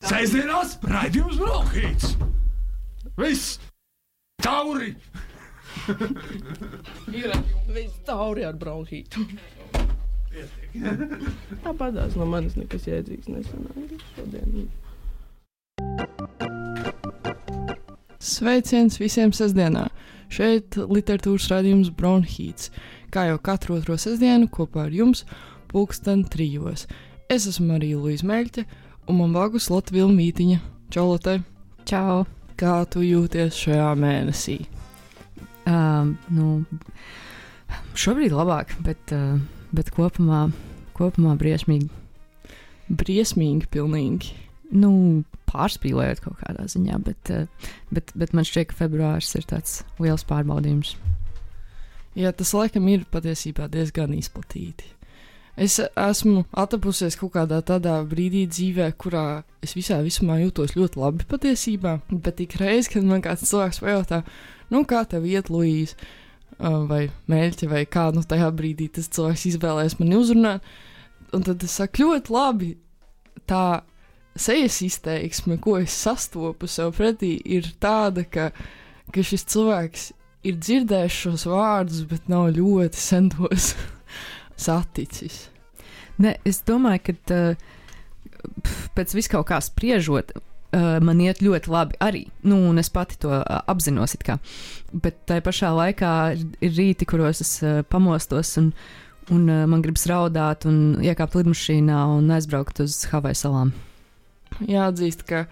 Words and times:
Sēžamās 0.00 0.78
raidījums 0.88 1.36
Brokhīts! 1.36 2.14
Viss! 3.20 3.58
Tauri! 4.40 4.94
Ir 7.12 7.34
viss 7.68 7.98
tauri 8.08 8.46
ar 8.48 8.56
bronhītu. 8.56 9.26
Tāpat 11.66 11.98
tās 11.98 12.16
no 12.16 12.24
manis 12.30 12.56
nekas 12.56 12.88
jēdzīgs 12.88 13.28
nesanāca 13.28 14.00
šodien. 14.14 14.70
Sveiciens 18.20 19.00
visiem 19.02 19.36
sestdienā! 19.36 19.88
Šeit 20.30 20.78
literatūras 20.80 21.50
raidījums 21.50 21.90
Bronhīts. 21.92 22.70
Kā 23.10 23.26
jau 23.28 23.40
katru 23.42 23.76
otro 23.80 23.96
sestdienu 23.98 24.46
kopā 24.48 24.86
ar 24.86 24.94
jums, 24.94 25.26
pulksten 25.68 26.22
trijos. 26.30 26.86
Es 27.30 27.48
esmu 27.50 27.72
Marija 27.72 27.98
Līsija 27.98 28.30
Meļķa, 28.30 28.64
un 29.10 29.18
man 29.18 29.32
blakus 29.34 29.66
Latvijas 29.72 30.12
mītīņa. 30.14 30.58
Čau, 30.94 31.08
Latvija! 31.10 31.42
Čau! 31.88 32.22
Kā 32.60 32.74
tu 32.92 33.02
jūties 33.02 33.56
šajā 33.56 33.88
mēnesī? 33.98 34.60
Um, 35.66 36.12
nu, 36.30 36.60
šobrīd 37.98 38.34
labāk, 38.36 38.76
bet, 38.84 39.14
uh, 39.16 39.40
bet 39.74 39.90
kopumā, 39.96 40.44
kopumā 40.98 41.34
briesmīgi. 41.40 41.88
Briesmīgi, 42.90 43.66
pilnīgi. 43.72 44.34
Nu, 44.70 44.92
pārspīlējot 45.50 46.22
kaut 46.26 46.38
kādā 46.44 46.68
ziņā, 46.70 47.00
bet, 47.06 47.34
uh, 47.34 47.72
bet, 47.90 48.14
bet 48.14 48.36
man 48.36 48.46
šķiet, 48.46 48.70
ka 48.70 48.82
februāris 48.84 49.34
ir 49.40 49.48
tāds 49.50 49.80
liels 49.98 50.26
pārbaudījums. 50.28 50.94
Jā, 52.18 52.30
tas 52.36 52.54
laikam 52.54 52.86
ir 52.92 53.08
patiesībā 53.10 53.66
diezgan 53.72 54.14
izplatīti. 54.18 54.99
Es 55.58 55.80
esmu 55.80 56.44
atrapusies 56.56 57.18
kaut 57.18 57.34
kādā 57.34 57.58
tādā 57.66 57.98
brīdī 58.08 58.46
dzīvē, 58.48 58.92
kurā 59.00 59.42
es 59.64 59.74
visā 59.76 59.98
visumā 60.04 60.38
jūtos 60.40 60.76
ļoti 60.76 61.00
labi 61.00 61.26
patiesībā, 61.28 61.98
bet 62.10 62.40
ik 62.40 62.56
reiz, 62.60 62.88
kad 62.88 63.04
man 63.04 63.22
kāds 63.24 63.48
cilvēks 63.50 63.82
pajautā, 63.82 64.22
nu 64.70 64.84
kā 64.88 65.02
tev 65.10 65.26
iet, 65.28 65.50
Luīs, 65.52 65.96
vai 66.60 67.08
mēģi, 67.30 67.68
vai 67.70 67.84
kā? 67.88 68.08
Nu 68.14 68.22
tajā 68.22 68.50
brīdī 68.56 68.88
tas 68.94 69.10
cilvēks 69.12 69.46
izvēlēs 69.52 69.98
mani 70.00 70.16
uzrunāt, 70.20 70.64
un 71.36 71.44
tad 71.46 71.62
es 71.66 71.76
saku 71.80 72.06
ļoti 72.06 72.34
labi, 72.34 72.70
tā 73.48 73.82
sejas 74.38 74.80
izteiksme, 74.86 75.58
ko 75.62 75.78
es 75.80 75.94
sastopu 75.94 76.68
sev 76.70 76.94
pretī, 76.96 77.34
ir 77.44 77.68
tāda, 77.82 78.24
ka, 78.24 78.50
ka 79.12 79.24
šis 79.26 79.46
cilvēks 79.50 80.10
ir 80.46 80.56
dzirdējis 80.56 81.22
šos 81.24 81.46
vārdus, 81.50 82.04
bet 82.08 82.28
nav 82.32 82.50
ļoti 82.56 83.00
sentos 83.00 83.74
saticis. 84.60 85.48
Ne, 86.20 86.34
es 86.44 86.60
domāju, 86.68 87.00
ka 87.08 87.14
uh, 87.34 87.68
pēc 88.96 89.14
vis 89.16 89.28
kaut 89.32 89.48
kā 89.48 89.60
spriežot, 89.64 90.34
uh, 90.36 90.98
man 91.04 91.22
iet 91.24 91.40
ļoti 91.44 91.72
labi 91.72 92.00
arī. 92.04 92.26
Nu, 92.44 92.58
un 92.68 92.80
es 92.82 92.92
pati 92.92 93.16
to 93.22 93.32
uh, 93.38 93.60
apzinos. 93.70 94.16
Bet 94.92 95.22
tajā 95.30 95.44
pašā 95.46 95.70
laikā 95.76 96.10
ir, 96.36 96.74
rīti, 96.76 97.08
kuros 97.08 97.40
es 97.44 97.54
pamostos 97.92 98.52
un, 98.60 98.74
un 99.32 99.48
man 99.48 99.84
gribas 99.84 100.04
raudāt 100.10 100.68
un 100.68 101.00
iekāpt 101.04 101.38
lidmašīnā 101.40 102.04
un 102.18 102.28
aizbraukt 102.36 102.84
uz 102.84 103.00
Havaju 103.12 103.40
salām. 103.40 103.74
Jāatzīst, 104.68 105.24
ka 105.24 105.46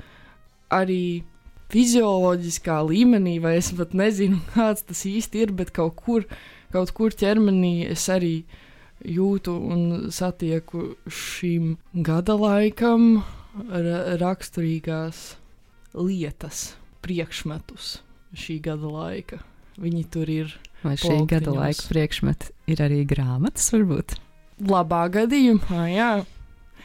arī 0.75 1.25
fizioloģiskā 1.73 2.77
līmenī, 2.85 3.39
vai 3.41 3.57
es 3.63 3.73
pat 3.77 3.97
nezinu, 3.97 4.43
kāds 4.57 4.85
tas 4.85 5.05
īsti 5.09 5.47
ir, 5.47 5.57
bet 5.57 5.73
kaut 5.73 5.97
kur, 5.97 6.29
kaut 6.75 6.93
kur 6.97 7.17
ķermenī 7.17 7.89
es 7.89 8.09
arī 8.13 8.35
uh, 8.43 8.65
jūtu 9.05 9.55
un 9.73 9.83
satieku 10.15 10.95
šim 11.07 11.77
gada 11.95 12.37
laikam 12.39 13.23
ra 13.69 14.19
raksturīgās 14.21 15.37
lietas, 15.99 16.73
priekšmetus 17.05 17.99
šī 18.37 18.59
gada 18.65 18.91
laika. 18.93 19.43
Viņi 19.79 20.05
tur 20.11 20.31
ir. 20.31 20.57
Vai 20.83 20.95
šī 20.99 21.11
polktiņos. 21.11 21.31
gada 21.31 21.55
laika 21.55 21.87
priekšmeti 21.91 22.51
ir 22.71 22.83
arī 22.83 23.05
grāmatas, 23.09 23.71
varbūt? 23.75 24.19
Labā 24.69 25.05
gadījumā, 25.15 25.85
jā. 25.91 26.11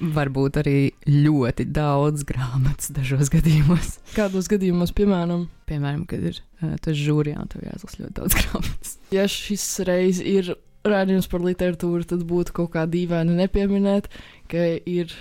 Varbūt 0.01 0.57
arī 0.63 0.77
ļoti 1.05 1.67
daudz 1.69 2.25
grāmatas 2.27 2.89
dažos 2.93 3.29
gadījumos. 3.33 3.97
Kādos 4.17 4.49
gadījumos, 4.49 4.93
piemēram? 4.97 5.45
Piemēram, 5.69 6.07
kad 6.09 6.25
ir 6.25 6.39
uh, 6.41 6.73
tas 6.81 6.97
žūrijā, 6.97 7.45
tev 7.53 7.65
jāizlasa 7.67 8.01
ļoti 8.01 8.15
daudz 8.17 8.37
grāmatas. 8.41 8.95
Ja 9.13 9.27
šis 9.29 9.67
reiz 9.85 10.21
ir 10.21 10.55
rādījums 10.87 11.29
par 11.31 11.43
literatūru, 11.43 12.07
tad 12.07 12.25
būtu 12.27 12.55
kaut 12.55 12.73
kā 12.75 12.87
dīvaini 12.89 13.37
nepieminēt, 13.37 14.09
ka 14.51 14.65
ir 14.89 15.13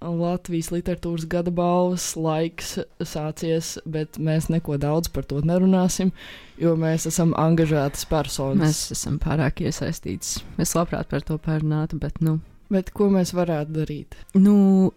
Latvijas 0.00 0.70
literatūras 0.72 1.26
gada 1.28 1.52
balvas 1.52 2.14
laiks 2.16 2.78
sācies, 3.04 3.74
bet 3.84 4.16
mēs 4.16 4.48
neko 4.48 4.78
daudz 4.80 5.10
par 5.12 5.26
to 5.28 5.42
nerunāsim, 5.44 6.14
jo 6.56 6.72
mēs 6.80 7.04
esam 7.10 7.34
angažētas 7.36 8.06
personas. 8.08 8.62
Mēs 8.62 8.80
esam 8.96 9.18
pārāk 9.20 9.60
iesaistītas. 9.66 10.38
Es 10.56 10.72
labprāt 10.78 11.10
par 11.12 11.26
to 11.28 11.36
parunātu, 11.36 12.00
bet 12.00 12.16
nu. 12.24 12.38
Bet 12.72 12.94
ko 12.96 13.10
mēs 13.12 13.34
varētu 13.36 13.76
darīt? 13.76 14.16
Nu, 14.38 14.94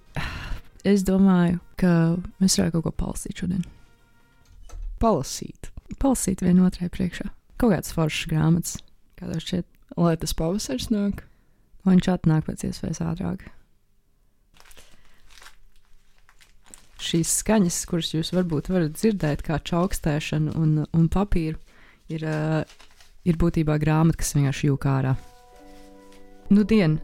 es 0.88 1.03
domāju, 1.03 1.59
ka 1.75 2.16
mēs 2.40 2.56
varētu 2.62 2.78
kaut 2.78 2.88
ko 2.88 2.95
palasīt 3.03 3.44
šodien. 3.44 3.68
Palasīt. 5.03 5.74
Palasīt 6.00 6.45
vienotrai 6.45 6.88
priekšā. 6.94 7.28
Kaut 7.59 7.75
kādas 7.75 7.91
foršas 7.95 8.31
grāmatas, 8.31 8.80
kādā 9.19 9.41
šķiet 9.44 9.68
lai 9.99 10.15
tas 10.19 10.35
pavasaris 10.37 10.89
nāk. 10.93 11.25
Lai 11.83 11.97
viņš 11.97 12.09
atnāk 12.13 12.47
pēc 12.47 12.65
iespējas 12.69 13.03
ātrāk. 13.03 13.43
Šīs 17.03 17.33
skaņas, 17.41 17.81
kuras 17.89 18.13
jūs 18.13 18.31
varbūt 18.31 18.69
varat 18.71 18.95
dzirdēt, 18.95 19.43
kā 19.43 19.57
čaukstēšana 19.59 20.53
un, 20.55 20.85
un 20.87 21.09
papīra, 21.11 21.59
ir, 22.07 22.23
uh, 22.23 22.61
ir 23.27 23.39
būtībā 23.41 23.75
grāmata, 23.81 24.21
kas 24.21 24.31
vienkārši 24.37 24.69
jūg 24.69 24.87
ārā. 24.87 25.17
Nu, 26.53 26.63
dien, 26.63 27.01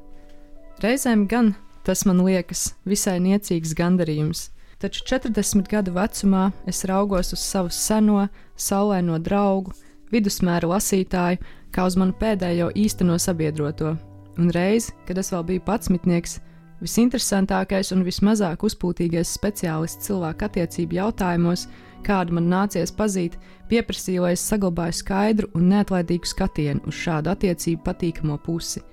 reizēm 0.84 1.28
gan 1.28 1.52
tas 1.84 2.06
man 2.06 2.22
liekas 2.24 2.76
visai 2.88 3.18
niecīgs 3.24 3.74
gandarījums, 3.76 4.50
taču 4.80 5.04
40 5.10 5.68
gadu 5.72 5.96
vecumā 5.96 6.50
es 6.70 6.84
raugos 6.88 7.34
uz 7.36 7.44
savu 7.44 7.72
seno, 7.74 8.28
saulēno 8.60 9.20
draugu, 9.24 9.74
vidusmēra 10.14 10.70
lasītāju, 10.76 11.42
kā 11.76 11.86
uz 11.90 11.98
manu 12.00 12.16
pēdējo 12.20 12.70
īsteno 12.78 13.18
sabiedroto, 13.22 13.96
un 14.40 14.54
reiz, 14.56 14.90
kad 15.08 15.18
es 15.18 15.32
vēl 15.34 15.46
biju 15.48 15.66
patsmitnieks, 15.68 16.40
visinteresantākais 16.84 17.92
un 17.96 18.06
vismazāk 18.08 18.64
uzpūtīgais 18.66 19.34
speciālists 19.36 20.08
cilvēku 20.08 20.48
attiecību 20.48 21.00
jautājumos, 21.00 21.68
kādu 22.06 22.38
man 22.38 22.48
nācies 22.52 22.94
pazīt, 22.96 23.36
pieprasīja, 23.70 24.24
lai 24.24 24.36
es 24.38 24.46
saglabāju 24.48 25.00
skaidru 25.02 25.50
un 25.58 25.68
neatlaidīgu 25.74 26.30
skatienu 26.30 26.88
uz 26.88 26.96
šādu 27.04 27.34
attiecību 27.34 27.84
patīkamo 27.86 28.40
pusi. 28.46 28.84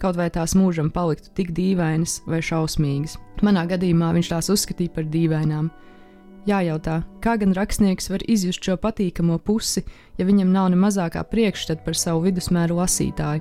Kaut 0.00 0.16
vai 0.18 0.26
tās 0.32 0.56
mūžam 0.58 0.90
paliktu 0.92 1.30
tik 1.36 1.52
dīvainas 1.54 2.18
vai 2.26 2.40
šausmīgas. 2.42 3.18
Manā 3.46 3.64
gadījumā 3.70 4.10
viņš 4.16 4.32
tās 4.32 4.50
uzskatīja 4.52 4.92
par 4.96 5.06
dīvainām, 5.12 5.70
Jājautā, 6.44 6.98
kā 7.24 7.38
gan 7.40 7.54
rakstnieks 7.56 8.10
var 8.12 8.20
izjust 8.28 8.66
šo 8.66 8.76
patīkamo 8.76 9.38
pusi, 9.40 9.80
ja 10.18 10.26
viņam 10.28 10.50
nav 10.52 10.68
ne 10.74 10.76
mazākā 10.76 11.22
priekšstata 11.30 11.80
par 11.86 11.96
savu 11.96 12.26
vidusmēru 12.26 12.76
lasītāju. 12.82 13.40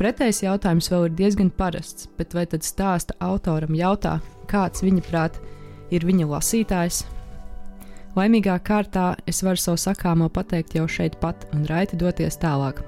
Pretējs 0.00 0.42
jautājums 0.42 0.90
vēl 0.90 1.06
ir 1.06 1.14
diezgan 1.20 1.52
parasts, 1.54 2.08
bet 2.18 2.34
vai 2.34 2.42
tad 2.50 2.66
stāsta 2.66 3.14
autoram 3.22 3.76
jautā, 3.78 4.16
kāds 4.50 4.82
viņa 4.82 5.04
prāt 5.06 5.38
ir 5.94 6.02
viņa 6.08 6.26
lasītājs? 6.32 7.04
Laimīgā 8.18 8.58
kārtā 8.66 9.12
es 9.30 9.44
varu 9.46 9.62
savu 9.62 9.78
sakāmo 9.78 10.26
pateikt 10.28 10.74
jau 10.74 10.88
šeit 10.90 11.20
pat 11.22 11.46
un 11.54 11.62
raiti 11.70 11.96
doties 12.00 12.34
tālāk. 12.42 12.82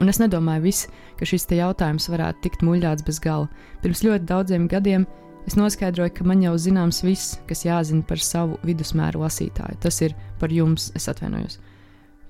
Un 0.00 0.10
es 0.10 0.18
nedomāju, 0.18 0.66
vis, 0.66 0.82
ka 1.16 1.28
šis 1.28 1.46
jautājums 1.54 2.10
varētu 2.10 2.42
tikt 2.42 2.66
muļķāts 2.66 3.06
bez 3.06 3.22
gala. 3.22 3.46
Pirms 3.84 4.02
ļoti 4.02 4.26
daudziem 4.26 4.66
gadiem 4.68 5.06
Es 5.48 5.56
noskaidroju, 5.56 6.12
ka 6.14 6.24
man 6.28 6.42
jau 6.44 6.54
zināms 6.60 7.00
viss, 7.04 7.38
kas 7.48 7.64
jāzina 7.64 8.04
par 8.06 8.20
savu 8.22 8.58
vidusmēru 8.66 9.22
lasītāju. 9.24 9.80
Tas 9.82 10.00
ir 10.04 10.14
par 10.38 10.52
jums, 10.52 10.90
es 10.98 11.08
atvainojos. 11.10 11.58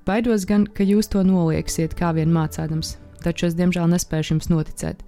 Baidos 0.07 0.47
gan, 0.49 0.65
ka 0.67 0.87
jūs 0.87 1.11
to 1.13 1.23
nolieksiet 1.27 1.95
kā 1.99 2.15
vien 2.17 2.33
mācādams, 2.33 2.97
taču 3.25 3.51
es 3.51 3.57
diemžēl 3.59 3.91
nespēšu 3.93 4.35
jums 4.35 4.49
noticēt. 4.53 5.03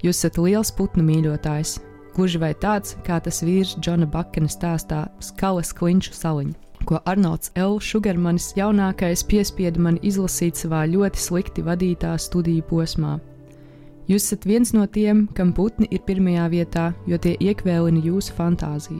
Jūs 0.00 0.22
esat 0.22 0.38
liels 0.40 0.72
putnu 0.72 1.04
mīļotājs, 1.04 1.76
gluži 2.16 2.40
vai 2.40 2.54
tāds, 2.56 2.96
kā 3.04 3.20
tas 3.20 3.42
vīrs 3.44 3.76
Džona 3.78 4.08
Bakena 4.08 4.48
stāstā 4.48 5.04
Skalas 5.20 5.74
klinšu 5.76 6.16
saliņa, 6.16 6.56
ko 6.88 7.02
Arnolds 7.04 7.52
L. 7.60 7.76
Šugarmanis 7.84 8.54
jaunākais 8.56 9.26
piespieda 9.28 9.82
man 9.82 10.00
izlasīt 10.00 10.56
savā 10.56 10.86
ļoti 10.88 11.20
slikti 11.20 11.66
vadītā 11.66 12.16
studiju 12.18 12.64
posmā. 12.70 13.18
Jūs 14.10 14.24
esat 14.26 14.42
viens 14.48 14.72
no 14.74 14.88
tiem, 14.90 15.28
kam 15.38 15.52
putni 15.54 15.86
ir 15.94 16.00
pirmajā 16.02 16.48
vietā, 16.50 16.88
jo 17.06 17.14
tie 17.22 17.36
iekvēlina 17.38 18.00
jūsu 18.02 18.34
fantāziju. 18.34 18.98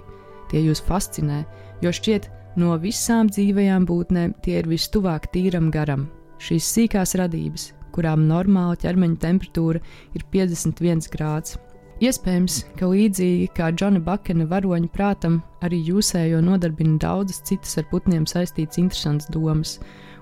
Tie 0.52 0.60
jūs 0.62 0.82
fascinē, 0.86 1.40
jo 1.82 1.90
šķiet, 1.90 2.28
no 2.62 2.76
visām 2.78 3.26
dzīvajām 3.26 3.88
būtnēm 3.88 4.36
tie 4.44 4.60
ir 4.60 4.68
vistuvāk 4.70 5.26
tīram 5.34 5.66
garam. 5.74 6.04
Šīs 6.38 6.68
sīkās 6.76 7.16
radības, 7.18 7.64
kurām 7.90 8.28
normāla 8.28 8.78
ķermeņa 8.78 9.18
temperatūra 9.24 9.80
ir 10.14 10.24
51 10.30 11.10
grāds. 11.10 11.56
Iespējams, 12.00 12.60
ka 12.78 12.88
līdzīgi 12.88 13.48
kā 13.56 13.72
Džona 13.74 14.00
Bakena 14.00 14.46
varoņa 14.48 14.92
prātam, 14.94 15.40
arī 15.60 15.82
jūsējo 15.90 16.38
nodarbina 16.46 17.00
daudzas 17.02 17.42
citas 17.50 17.74
ar 17.82 17.88
putniem 17.90 18.30
saistītas 18.30 18.78
interesantas 18.80 19.28
domas, 19.34 19.74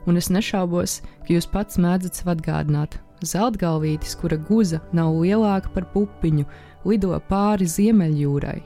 un 0.09 0.17
es 0.17 0.33
nešaubos, 0.33 1.03
ka 1.27 1.37
jūs 1.37 1.47
pats 1.53 1.79
mēdzat 1.79 2.19
sev 2.19 2.33
atgādināt. 2.35 2.99
Zeltgalvītis, 3.27 4.15
kura 4.21 4.39
guza 4.49 4.81
nav 4.95 5.17
lielāka 5.19 5.73
par 5.75 5.89
pupiņu, 5.95 6.47
lido 6.87 7.19
pāri 7.31 7.67
Ziemeļjūrai. 7.67 8.59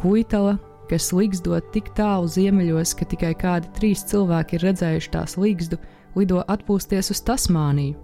Kuitala, 0.00 0.58
kas 0.90 1.12
līgzdot 1.16 1.70
tik 1.72 1.92
tālu 1.96 2.28
ziemeļos, 2.28 2.92
ka 2.98 3.06
tikai 3.08 3.32
kādi 3.38 3.70
trīs 3.78 4.04
cilvēki 4.10 4.58
ir 4.58 4.66
redzējuši 4.68 5.12
tās 5.14 5.38
līgzdu, 5.40 5.78
lido 6.18 6.42
atpūsties 6.44 7.12
uz 7.14 7.22
Tasmāniju. 7.24 7.96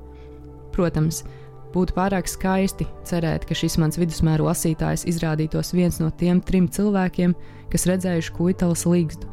Protams, 0.72 1.24
Būtu 1.70 1.94
pārāk 1.94 2.26
skaisti 2.26 2.86
cerēt, 3.06 3.44
ka 3.46 3.54
šis 3.54 3.76
mans 3.78 3.98
vidusmēra 4.00 4.48
lasītājs 4.48 5.04
izrādītos 5.10 5.70
viens 5.76 6.00
no 6.02 6.08
tiem 6.10 6.40
trim 6.42 6.66
cilvēkiem, 6.66 7.34
kas 7.70 7.86
redzējuši 7.86 8.32
kuitalas 8.34 8.82
līgstu. 8.90 9.28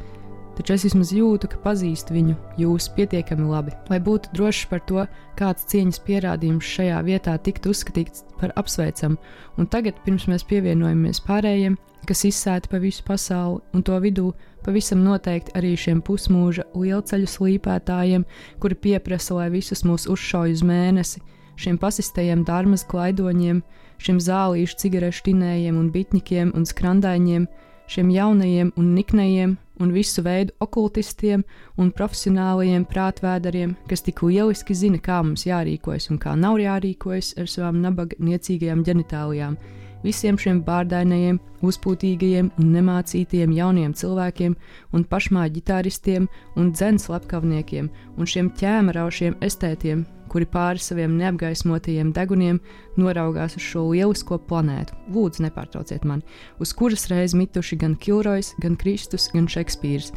Taču 0.58 0.74
es 0.74 0.88
vismaz 0.88 1.12
jūtu, 1.14 1.52
ka 1.52 1.60
pazīstu 1.62 2.16
viņu, 2.16 2.34
jūs 2.58 2.88
pietiekami 2.96 3.46
labi, 3.46 3.76
lai 3.92 4.00
būtu 4.02 4.32
drošs 4.34 4.66
par 4.72 4.82
to, 4.90 5.04
kāds 5.38 5.68
cieņas 5.70 6.00
pierādījums 6.08 6.66
šajā 6.66 7.02
vietā 7.06 7.36
tiktu 7.46 7.76
uzskatīts 7.76 8.24
par 8.40 8.56
apsveicamu, 8.58 9.20
un 9.62 9.70
tagad, 9.70 10.00
pirms 10.06 10.26
mēs 10.32 10.48
pievienojamies 10.50 11.22
pārējiem, 11.28 11.78
kas 12.10 12.26
izsēti 12.26 12.72
pa 12.72 12.82
visu 12.82 13.06
pasauli, 13.06 13.62
un 13.78 13.86
to 13.86 14.00
vidū 14.02 14.32
pavisam 14.66 15.04
noteikti 15.06 15.54
arī 15.60 15.76
šiem 15.78 16.02
pusmūža 16.02 16.66
lielceļu 16.74 17.30
slīpētājiem, 17.36 18.26
kuri 18.58 18.82
pieprasa, 18.88 19.38
lai 19.38 19.52
visus 19.54 19.86
mūs 19.86 20.08
uzšauj 20.10 20.58
uz 20.58 20.66
mēnesi, 20.66 21.22
šiem 21.62 21.78
pasistajiem 21.78 22.42
dārmas 22.50 22.88
klaidoņiem, 22.90 23.62
šiem 24.02 24.22
zālīšu 24.26 24.82
cigarešu 24.82 25.30
tinējiem 25.30 25.78
un 25.78 25.94
bitņikiem 25.94 26.56
un 26.58 26.66
skrandaiņiem, 26.66 27.48
šiem 27.88 28.12
jaunajiem 28.12 28.74
un 28.78 28.94
niknajiem 28.96 29.56
un 29.80 29.92
visu 29.94 30.24
veidu 30.26 30.54
okultistiem 30.64 31.44
un 31.78 31.92
profesionālajiem 31.94 32.86
prātvēdariem, 32.90 33.76
kas 33.90 34.04
tik 34.06 34.24
lieliski 34.26 34.76
zina, 34.76 35.00
kā 35.02 35.22
mums 35.24 35.46
jārīkojas 35.48 36.10
un 36.12 36.22
kā 36.22 36.36
nav 36.36 36.58
jārīkojas 36.62 37.36
ar 37.38 37.50
savām 37.52 37.82
nabaga 37.84 38.18
niecīgajām 38.20 38.84
ģenitālijām, 38.88 39.58
visiem 40.04 40.38
šiem 40.42 40.64
bārdainajiem, 40.66 41.40
uzpūtīgajiem 41.66 42.52
un 42.58 42.74
nemācītiem 42.74 43.54
jauniem 43.58 43.96
cilvēkiem 43.98 44.58
un 44.94 45.08
pašmā 45.14 45.48
ģitāristiem 45.54 46.28
un 46.58 46.74
dzens 46.74 47.10
lepkavniekiem 47.14 47.90
un 48.18 48.30
šiem 48.34 48.54
ķēmaraušiem 48.58 49.40
estētiem, 49.46 50.06
kuri 50.32 50.48
pāri 50.50 50.82
saviem 50.84 51.16
neapgaismotajiem 51.20 52.12
deguniem 52.16 52.60
noraugās 53.00 53.58
uz 53.60 53.66
šo 53.66 53.86
lielisko 53.92 54.40
planētu. 54.50 54.96
Lūdzu, 55.14 55.46
nepārtrauciet 55.46 56.06
mani, 56.08 56.26
uz 56.60 56.74
kuras 56.78 57.08
reiz 57.12 57.36
mituši 57.38 57.80
gan 57.82 57.96
Kilrojas, 57.96 58.54
gan 58.64 58.78
Kristus, 58.80 59.30
gan 59.34 59.50
Šekspīrs. 59.52 60.14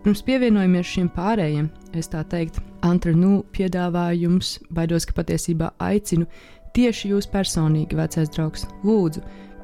Pirms 0.00 0.22
pievienojamies 0.24 0.88
šiem 0.88 1.10
pārējiem, 1.12 1.66
es 1.92 2.08
tā 2.08 2.22
teikt, 2.24 2.56
Antranu 2.86 3.42
piedāvāju 3.52 4.22
jums, 4.24 4.54
baidos, 4.72 5.04
ka 5.04 5.18
patiesībā 5.18 5.74
aicinu 5.76 6.24
tieši 6.72 7.10
jūs 7.12 7.28
personīgi, 7.28 7.98
vecais 7.98 8.32
draugs, 8.32 8.64
lūdzu, 8.86 9.20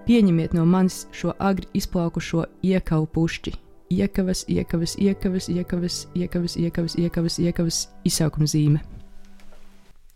pieņemiet 0.06 0.52
no 0.58 0.66
manis 0.68 1.06
šo 1.16 1.32
agri 1.38 1.70
izplaukušo 1.80 2.44
iekavu 2.68 3.08
pušķi. 3.14 3.54
Iekavas, 3.96 4.44
iekavas, 4.50 4.96
iekavas, 4.98 5.48
iekavas, 5.48 5.98
iekavas, 6.18 6.56
iekavas, 6.58 6.98
iekavas, 6.98 7.38
iekavas 7.38 7.80
izsaukuma 8.04 8.50
zīme. 8.50 8.82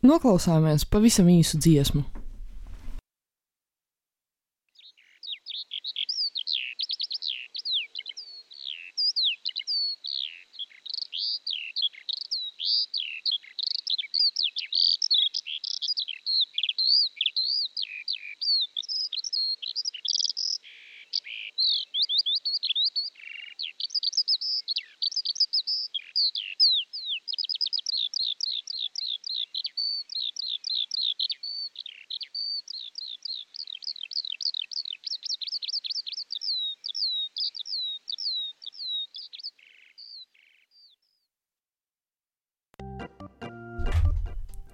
Noklausāmies 0.01 0.87
pavisam 0.89 1.27
īsu 1.29 1.59
dziesmu. 1.61 2.07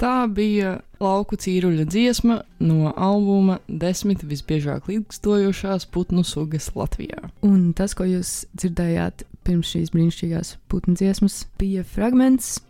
Tā 0.07 0.29
bija 0.31 0.77
lauku 1.03 1.35
cīruļa 1.35 1.83
dziesma 1.91 2.37
no 2.63 2.93
albuma 2.95 3.57
Desmit 3.67 4.21
visbiežāk 4.23 4.87
līgstojošās 4.87 5.89
putnu 5.91 6.23
sugas 6.23 6.69
Latvijā. 6.79 7.25
Un 7.43 7.73
tas, 7.75 7.97
ko 7.99 8.07
jūs 8.07 8.45
dzirdējāt 8.55 9.25
pirms 9.43 9.73
šīs 9.75 9.91
brīnišķīgās 9.91 10.53
putnu 10.71 10.95
dziesmas, 10.95 11.41
bija 11.59 11.83
fragments 11.83 12.61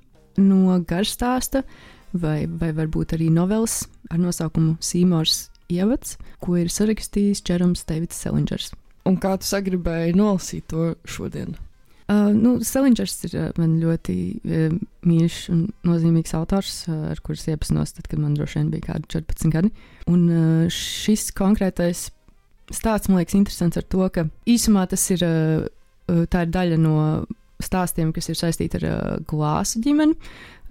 no 0.41 0.79
garstāsta, 0.89 1.61
vai, 2.17 2.47
vai 2.49 2.73
varbūt 2.73 3.13
arī 3.19 3.29
novelas 3.29 3.83
ar 4.09 4.23
nosaukumu 4.23 4.79
Sīmors 4.81 5.51
Ievads, 5.69 6.17
ko 6.41 6.57
ir 6.57 6.73
sarakstījis 6.73 7.45
Čerams 7.45 7.85
Tevits 7.85 8.17
Selingers. 8.17 8.73
Un 9.05 9.21
kā 9.21 9.37
tu 9.37 9.45
sagribēji 9.53 10.17
nolasīt 10.17 10.71
to 10.73 10.95
šodien? 11.05 11.53
Uh, 12.07 12.31
nu, 12.33 12.57
Seliņģers 12.65 13.15
ir 13.27 13.33
uh, 13.35 13.47
man 13.61 13.77
ļoti 13.83 14.21
uh, 14.41 14.77
mīļš 15.07 15.39
un 15.55 15.63
nozīmīgs 15.87 16.35
autors, 16.39 16.83
uh, 16.91 17.09
ar 17.13 17.23
kuriem 17.25 17.55
iepazinos, 17.55 17.95
tad, 17.97 18.11
kad 18.11 18.23
man 18.23 18.37
droši 18.37 18.61
vien 18.61 18.71
bija 18.75 18.91
kādi 18.91 19.11
14 19.17 19.55
gadi. 19.55 19.73
Un 20.11 20.29
uh, 20.29 20.69
šis 20.73 21.31
konkrētais 21.37 22.09
stāsts 22.75 23.11
man 23.11 23.21
liekas 23.21 23.39
interesants 23.39 23.79
ar 23.79 23.87
to, 23.87 24.07
ka 24.11 24.27
īsumā 24.51 24.89
tas 24.91 25.05
ir, 25.15 25.21
tā 26.33 26.41
ir 26.43 26.49
daļa 26.51 26.79
no 26.83 26.97
stāstiem, 27.63 28.13
kas 28.15 28.29
ir 28.31 28.39
saistīti 28.39 28.81
ar 28.81 28.87
uh, 28.89 29.13
glāzu 29.29 29.81
ģimeni, 29.85 30.17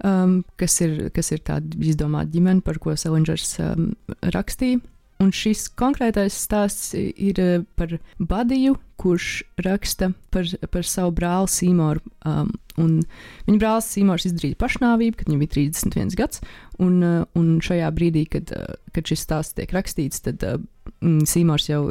um, 0.06 0.38
kas, 0.60 0.76
ir, 0.84 1.08
kas 1.14 1.32
ir 1.34 1.42
tāda 1.46 1.80
izdomāta 1.82 2.30
ģimene, 2.34 2.62
par 2.66 2.78
ko 2.82 2.94
Seliņģers 2.98 3.56
um, 3.64 3.88
rakstīja. 4.34 4.82
Un 5.22 5.30
šis 5.32 5.66
konkrētais 5.78 6.34
stāsts 6.36 6.90
ir 6.96 7.38
eh, 7.40 7.62
par 7.78 7.94
Badiju, 8.20 8.76
kurš 9.00 9.44
raksta 9.64 10.10
par, 10.32 10.48
par 10.72 10.84
savu 10.88 11.14
brāli 11.16 11.48
Sīmoru. 11.52 12.02
Um, 12.28 12.50
viņa 12.76 13.60
brālis 13.60 13.88
Sīmors 13.94 14.26
izdarīja 14.28 14.58
pašnāvību, 14.60 15.16
kad 15.16 15.30
viņam 15.30 15.42
bija 15.44 15.54
31 15.54 16.16
gads. 16.20 16.42
Un, 16.84 16.98
uh, 17.00 17.24
un 17.38 17.56
šajā 17.64 17.88
brīdī, 17.96 18.26
kad, 18.32 18.52
uh, 18.56 18.76
kad 18.92 19.08
šis 19.08 19.24
stāsts 19.24 19.56
tiek 19.56 19.72
rakstīts, 19.76 20.20
tad 20.26 20.44
uh, 20.44 20.60
Sīmors 21.00 21.70
jau 21.70 21.86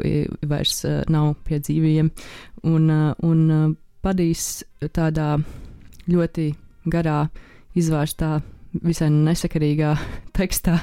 vairs 0.46 0.80
nav 1.12 1.34
pie 1.46 1.60
dzīviem. 1.62 2.10
Un, 2.70 2.90
un 3.26 3.42
Badijs 4.06 4.64
tādā 4.94 5.36
ļoti 6.10 6.52
garā, 6.94 7.26
izvērstā, 7.78 8.38
visai 8.86 9.10
nesakarīgā 9.14 9.94
tekstā 10.38 10.80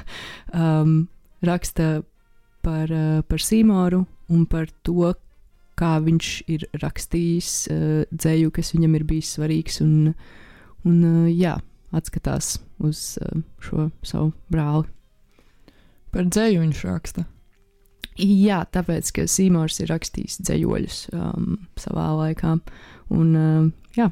um, 0.55 1.05
raksta 1.47 2.03
par, 2.63 2.93
eh, 2.93 3.23
par 3.29 3.43
Sīmoru 3.43 4.05
un 4.33 4.47
par 4.47 4.71
to, 4.87 5.13
kā 5.79 5.97
viņš 6.05 6.31
ir 6.53 6.65
rakstījis 6.83 7.51
uh, 7.73 8.03
dzēju, 8.13 8.51
kas 8.55 8.75
viņam 8.75 8.97
ir 8.99 9.05
bijis 9.09 9.31
svarīgs, 9.35 9.81
un, 9.83 10.13
un 10.87 10.99
uh, 11.09 11.31
jā, 11.33 11.57
atskatās 11.97 12.59
uz 12.85 13.17
šo 13.65 13.89
savu 14.07 14.33
brāli. 14.53 14.87
Par 16.13 16.29
dzēju 16.29 16.61
viņš 16.61 16.83
raksta. 16.87 17.25
Jā, 18.21 18.61
tāpēc, 18.69 19.09
ka 19.17 19.25
Sīmors 19.31 19.81
ir 19.81 19.89
rakstījis 19.89 20.43
dzējoļus 20.45 20.99
um, 21.17 21.57
savā 21.81 22.11
laikā. 22.21 22.59
Un, 23.17 23.33
uh, 23.33 23.71
jā. 23.97 24.11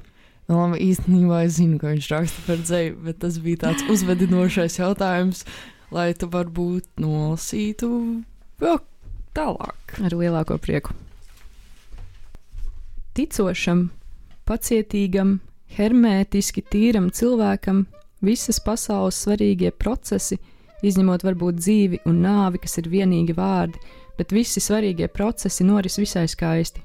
Labi, 0.50 0.80
īstenībā 0.88 1.44
es 1.46 1.60
zinu, 1.60 1.76
ka 1.78 1.92
viņš 1.92 2.08
raksta 2.10 2.42
par 2.48 2.64
dzēju, 2.64 2.96
bet 3.04 3.20
tas 3.22 3.36
bija 3.38 3.68
tāds 3.68 3.84
uzvedinošais 3.92 4.80
jautājums, 4.80 5.44
lai 5.94 6.08
tu 6.18 6.26
varbūt 6.32 6.88
nolasītu 7.04 7.90
vēl 8.60 8.80
tālāk. 9.36 9.96
Ar 10.04 10.16
lielāko 10.16 10.58
prieku. 10.62 10.94
Ticošam, 13.16 13.88
pacietīgam, 14.46 15.38
hermētiski 15.76 16.62
tīram 16.70 17.10
cilvēkam 17.14 17.84
visas 18.24 18.60
pasaules 18.62 19.18
svarīgie 19.24 19.72
procesi, 19.72 20.38
izņemot 20.86 21.24
varbūt 21.26 21.58
dzīvi 21.60 22.02
un 22.08 22.22
nāvi, 22.24 22.60
kas 22.62 22.78
ir 22.80 22.88
vienīgi 22.92 23.34
vārdi, 23.36 23.80
bet 24.18 24.32
visi 24.36 24.62
svarīgie 24.62 25.08
procesi 25.12 25.66
noris 25.66 25.98
visai 26.00 26.26
skaisti. 26.30 26.82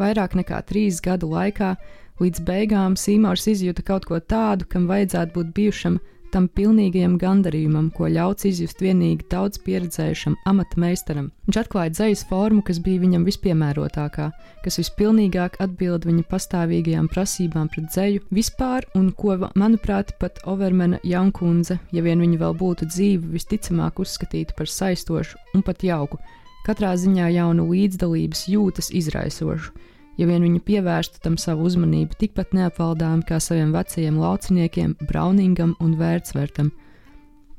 Vairāk 0.00 0.34
nekā 0.38 0.60
trīs 0.68 1.00
gadu 1.02 1.30
laikā, 1.30 1.74
līdz 2.22 2.42
beigām 2.46 2.96
Sīmors 2.98 3.46
izjuta 3.50 3.82
kaut 3.86 4.06
ko 4.08 4.18
tādu, 4.20 4.66
kam 4.70 4.88
vajadzētu 4.90 5.34
būt 5.34 5.52
bijušam 5.54 6.00
tam 6.34 6.48
pilnīgajam 6.50 7.14
gandarījumam, 7.22 7.92
ko 7.94 8.08
ļauts 8.10 8.48
izjust 8.48 8.82
vienīgi 8.82 9.28
daudz 9.30 9.60
pieredzējušam 9.62 10.34
amata 10.50 10.80
meistaram. 10.82 11.30
Viņš 11.46 11.58
atklāja 11.60 11.92
dzīslu 11.94 12.28
formu, 12.30 12.64
kas 12.66 12.80
bija 12.82 13.02
viņam 13.04 13.26
vispiemērotākā, 13.28 14.28
kas 14.64 14.80
vispilnīgāk 14.80 15.60
atbild 15.62 16.08
viņa 16.08 16.26
pastāvīgajām 16.32 17.08
prasībām 17.12 17.70
pret 17.70 17.88
dzēju 17.92 18.24
vispār, 18.34 18.88
un 18.98 19.12
ko, 19.14 19.36
manuprāt, 19.54 20.16
pat 20.18 20.42
Overmana 20.50 20.98
jaunkundze, 21.06 21.78
ja 21.94 22.02
vien 22.02 22.22
viņa 22.24 22.42
vēl 22.42 22.58
būtu 22.58 22.90
dzīva, 22.90 23.30
visticamāk 23.36 24.02
uzskatītu 24.02 24.58
par 24.58 24.70
saistošu 24.70 25.38
un 25.54 25.62
pat 25.62 25.86
jauku, 25.86 26.18
katrā 26.66 26.96
ziņā 26.98 27.30
jaunu 27.38 27.70
līdzdalības 27.70 28.48
jūtas 28.50 28.90
izraisošu 28.90 29.93
ja 30.18 30.28
vien 30.28 30.44
viņi 30.44 30.62
pievērstu 30.66 31.20
tam 31.24 31.36
savu 31.40 31.66
uzmanību 31.68 32.18
tikpat 32.20 32.54
neapvaldāmi 32.56 33.26
kā 33.28 33.40
saviem 33.42 33.74
vecajiem 33.74 34.18
lauciniekiem, 34.20 34.96
Brauningam 35.08 35.74
un 35.80 35.94
Vērtsvertam. 35.98 36.72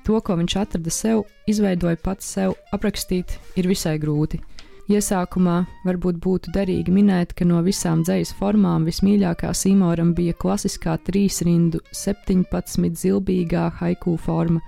To, 0.05 0.19
ko 0.21 0.35
viņš 0.37 0.57
atrada 0.61 0.91
sev, 0.93 1.23
izveidoja 1.49 1.97
pats 1.97 2.27
sev, 2.35 2.53
aprakstīt 2.75 3.39
ir 3.57 3.67
visai 3.67 3.97
grūti. 4.01 4.39
Iesākumā 4.85 5.63
varbūt 5.81 6.19
būtu 6.21 6.51
derīgi 6.53 6.93
minēt, 6.93 7.31
ka 7.33 7.45
no 7.47 7.57
visām 7.65 8.03
dzīslas 8.05 8.35
formām 8.37 8.83
vismīļākā 8.85 9.49
Sīmoram 9.49 10.11
bija 10.13 10.35
klasiskā 10.37 10.99
trīsrindu, 11.07 11.81
17 11.89 12.93
zilbīgā 13.01 13.71
haiku 13.79 14.13
forma, 14.21 14.61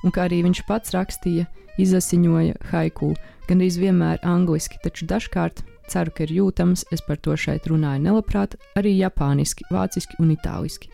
un 0.00 0.14
kā 0.16 0.30
arī 0.30 0.40
viņš 0.46 0.62
pats 0.64 0.96
rakstīja, 0.96 1.44
izasiņoja 1.76 2.56
haiku, 2.72 3.12
gandrīz 3.50 3.76
vienmēr 3.82 4.24
angliski, 4.24 4.80
taču 4.80 5.04
dažkārt 5.12 5.60
ceru, 5.90 6.12
ka 6.14 6.24
ir 6.24 6.32
jūtams, 6.38 6.86
es 6.94 7.02
par 7.04 7.18
to 7.18 7.36
šeit 7.36 7.68
runāju 7.70 8.04
nelabprāt, 8.06 8.56
arī 8.78 8.96
japāniski, 8.98 9.66
vāciski 9.70 10.18
un 10.22 10.32
itāliski. 10.36 10.90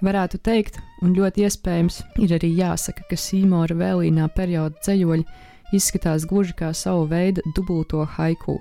Varētu 0.00 0.40
teikt, 0.40 0.78
un 1.04 1.12
ļoti 1.12 1.44
iespējams 1.44 2.00
ir 2.24 2.32
arī 2.38 2.54
jāsaka, 2.56 3.04
ka 3.10 3.18
Sīmora 3.20 3.76
vēlīnā 3.76 4.30
perioda 4.32 4.80
ceļoļi 4.86 5.26
izskatās 5.76 6.24
gluži 6.28 6.56
kā 6.56 6.70
savu 6.74 7.04
veidu 7.10 7.44
dubulto 7.56 8.06
haiku, 8.16 8.56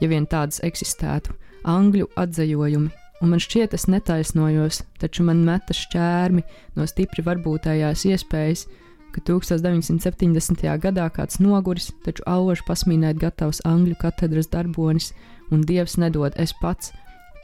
ja 0.00 0.08
vien 0.08 0.24
tādas 0.26 0.62
eksistētu, 0.64 1.34
angļu 1.68 2.08
atzējojumi, 2.16 2.90
un 3.20 3.32
man 3.34 3.42
šķiet, 3.42 3.76
es 3.76 3.84
netaisnojos, 3.90 4.82
taču 5.02 5.26
man 5.28 5.44
meta 5.44 5.76
šķērmi 5.76 6.44
no 6.78 6.86
stipri 6.88 7.24
varbūtējās 7.26 8.06
iespējas, 8.08 8.64
ka 9.14 9.22
1970. 9.30 10.64
gadā 10.82 11.08
kāds 11.14 11.40
noguris, 11.40 11.90
taču 12.04 12.24
auži 12.26 12.64
pasmīnēt 12.68 13.20
gatavs 13.22 13.62
angļu 13.68 13.96
katedras 14.00 14.50
darbonis, 14.52 15.12
un 15.50 15.64
dievs 15.68 15.96
nedod 15.96 16.36
es 16.36 16.54
pats, 16.60 16.92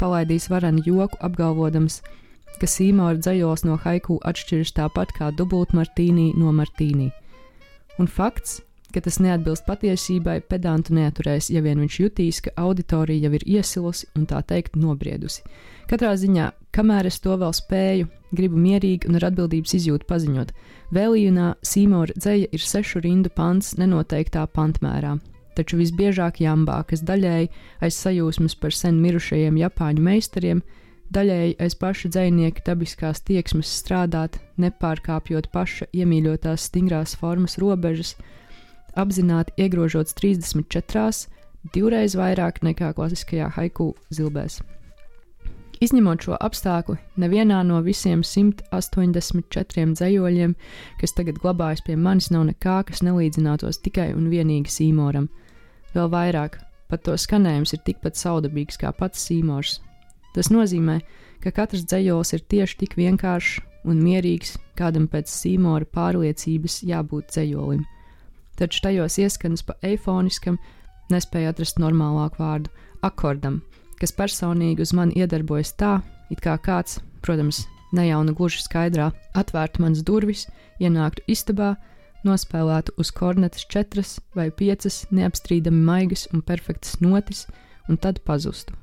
palaidīs 0.00 0.50
varenu 0.52 0.84
joku 0.86 1.18
apgalvodams, 1.24 2.00
ka 2.60 2.68
Sīmora 2.70 3.18
dzējos 3.18 3.64
no 3.66 3.78
haiku 3.80 4.20
atšķiras 4.22 4.74
tāpat 4.76 5.14
kā 5.16 5.30
dubultmartīnī 5.34 6.32
no 6.38 6.52
martīnī. 6.54 7.10
Un 7.98 8.10
fakts, 8.10 8.60
ka 8.94 9.02
tas 9.04 9.18
neatbilst 9.20 9.66
patiesībai, 9.66 10.40
pedantu 10.48 10.94
neaturēs, 10.94 11.50
ja 11.50 11.62
vien 11.64 11.82
viņš 11.82 12.00
jutīs, 12.00 12.40
ka 12.44 12.54
auditorija 12.64 13.26
jau 13.26 13.34
ir 13.34 13.46
iesilusi 13.58 14.08
un 14.14 14.28
tā 14.30 14.40
teikt 14.46 14.78
nobriedusi. 14.78 15.42
Katrā 15.90 16.14
ziņā, 16.16 16.52
kamēr 16.72 17.10
es 17.10 17.18
to 17.20 17.34
vēl 17.36 17.52
spēju, 17.52 18.08
gribu 18.34 18.56
mierīgi 18.58 19.10
un 19.10 19.18
ar 19.18 19.28
atbildības 19.28 19.74
izjūtu 19.76 20.08
paziņot, 20.08 20.54
Vēlījumā 20.94 21.54
Sīmora 21.64 22.14
dzēja 22.14 22.50
ir 22.54 22.62
sešu 22.62 23.00
rindu 23.02 23.30
pants 23.34 23.72
nenoteiktā 23.80 24.44
pantmērā, 24.54 25.16
taču 25.56 25.78
visbiežāk 25.80 26.38
jambā, 26.44 26.82
kas 26.86 27.02
daļēji 27.02 27.50
aiz 27.82 27.98
sajūsmas 27.98 28.54
par 28.60 28.76
sen 28.76 29.00
mirušajiem 29.02 29.58
japāņu 29.62 30.04
meistariem, 30.04 30.60
daļēji 31.14 31.56
aiz 31.64 31.76
paša 31.80 32.12
dzinieka 32.14 32.66
dabiskās 32.68 33.24
tieksmes 33.26 33.72
strādāt, 33.80 34.38
nepārkāpjot 34.60 35.50
paša 35.54 35.88
iemīļotās 35.90 36.68
stingrās 36.68 37.16
formas 37.18 37.58
robežas, 37.58 38.14
apzināti 38.96 39.54
iegrožots 39.60 40.16
34, 40.20 41.26
divreiz 41.74 42.16
vairāk 42.18 42.62
nekā 42.66 42.92
klasiskajā 42.96 43.50
haiku 43.56 43.92
zilbēs. 44.14 44.60
Izņemot 45.82 46.22
šo 46.24 46.36
apstākļu, 46.40 46.94
nevienā 47.20 47.58
no 47.66 47.80
visiem 47.84 48.22
184 48.24 49.96
dzējoļiem, 49.98 50.54
kas 51.00 51.16
tagad 51.16 51.40
glabājas 51.42 51.82
pie 51.84 51.96
manis, 51.98 52.30
nav 52.32 52.46
nekā, 52.48 52.78
kas 52.88 53.02
nelīdzinātos 53.04 53.82
tikai 53.84 54.12
un 54.14 54.30
vienīgi 54.32 54.70
Sīmoram. 54.70 55.26
Vēl 55.94 56.08
vairāk, 56.14 56.60
pat 56.88 57.04
to 57.04 57.16
skanējums 57.18 57.74
ir 57.74 57.82
tikpat 57.84 58.16
saudabīgs 58.20 58.78
kā 58.80 58.94
pats 58.96 59.26
Sīmors. 59.26 59.80
Tas 60.34 60.50
nozīmē, 60.54 61.00
ka 61.42 61.52
katrs 61.54 61.84
dzējols 61.90 62.32
ir 62.36 62.46
tieši 62.54 62.78
tik 62.84 62.96
vienkāršs 62.98 63.60
un 63.90 64.00
mierīgs, 64.00 64.56
kādam 64.78 65.08
pēc 65.10 65.28
Sīmora 65.30 65.90
pārliecības 65.90 66.80
jābūt 66.88 67.34
dzējolim. 67.34 67.84
Taču 68.58 68.82
tajos 68.82 69.18
ieskanas 69.18 69.62
pa 69.66 69.74
eifoniskam, 69.82 70.58
nespēja 71.10 71.52
atrast 71.54 71.80
normālāku 71.82 72.42
vārdu- 72.42 72.70
akordam 73.08 73.62
kas 74.04 74.14
personīgi 74.14 74.84
uz 74.84 74.92
mani 74.96 75.16
iedarbojas 75.16 75.72
tā, 75.80 75.98
it 76.32 76.42
kā 76.44 76.56
kāds, 76.60 76.98
protams, 77.24 77.64
nejauna 77.94 78.34
gluži 78.36 78.64
skaidrā, 78.64 79.10
atvērtu 79.38 79.84
manas 79.84 80.02
durvis, 80.06 80.46
ienāktu 80.82 81.24
istabā, 81.30 81.74
nospēlētu 82.24 82.96
uz 83.00 83.12
kornetes 83.14 83.66
četras 83.70 84.16
vai 84.36 84.50
piecas 84.50 85.04
neapstrīdami 85.12 85.84
maigas 85.88 86.26
un 86.32 86.42
perfektas 86.42 86.98
notis, 87.04 87.46
un 87.88 88.00
tad 88.00 88.20
pazustu. 88.24 88.76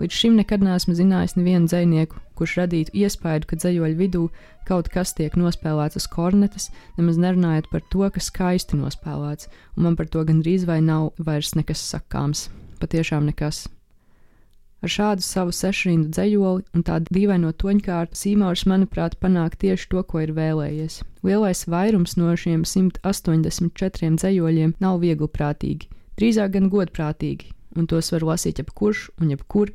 Līdz 0.00 0.16
šim 0.16 0.36
nekad 0.38 0.62
neesmu 0.64 0.94
zinājis 0.96 1.34
nevienu 1.36 1.68
dzinieku, 1.68 2.22
kurš 2.38 2.54
radītu 2.62 2.94
iespēju, 3.02 3.44
ka 3.48 3.58
dzējoļu 3.60 3.98
vidū 3.98 4.22
kaut 4.68 4.88
kas 4.92 5.12
tiek 5.18 5.34
nospēlēts 5.36 5.98
uz 6.00 6.06
kornetes, 6.08 6.70
nemaz 6.96 7.18
nerunājot 7.20 7.68
par 7.68 7.84
to, 7.92 8.06
kas 8.14 8.30
skaisti 8.30 8.78
nospēlēts, 8.80 9.50
un 9.76 9.84
man 9.88 9.98
par 9.98 10.08
to 10.08 10.24
gandrīz 10.24 10.64
vai 10.64 10.78
nav 10.80 11.10
vairs 11.20 11.52
nekas 11.58 11.82
sakāms. 11.92 12.46
Patiešām 12.80 13.28
nekas. 13.28 13.66
Ar 14.80 14.88
šādu 14.88 15.20
savu 15.20 15.52
sešrindu 15.52 16.08
dzējoli 16.16 16.64
un 16.72 16.84
tādu 16.88 17.12
dīvaino 17.12 17.52
toņkārtu 17.60 18.16
Sīmārs, 18.16 18.64
manuprāt, 18.70 19.18
panāk 19.20 19.58
tieši 19.60 19.90
to, 19.92 20.00
ko 20.08 20.22
ir 20.24 20.32
vēlējies. 20.32 21.02
Lielais 21.28 21.66
vairums 21.68 22.16
no 22.16 22.32
šiem 22.32 22.64
184 22.64 24.14
dzējoļiem 24.16 24.72
nav 24.80 25.02
viegliprātīgi, 25.04 25.90
drīzāk 26.16 26.56
gan 26.56 26.72
godprātīgi, 26.72 27.52
un 27.76 27.92
tos 27.92 28.08
var 28.14 28.24
lasīt 28.32 28.64
jebkurš 28.64 29.10
un 29.20 29.36
jebkur. 29.36 29.74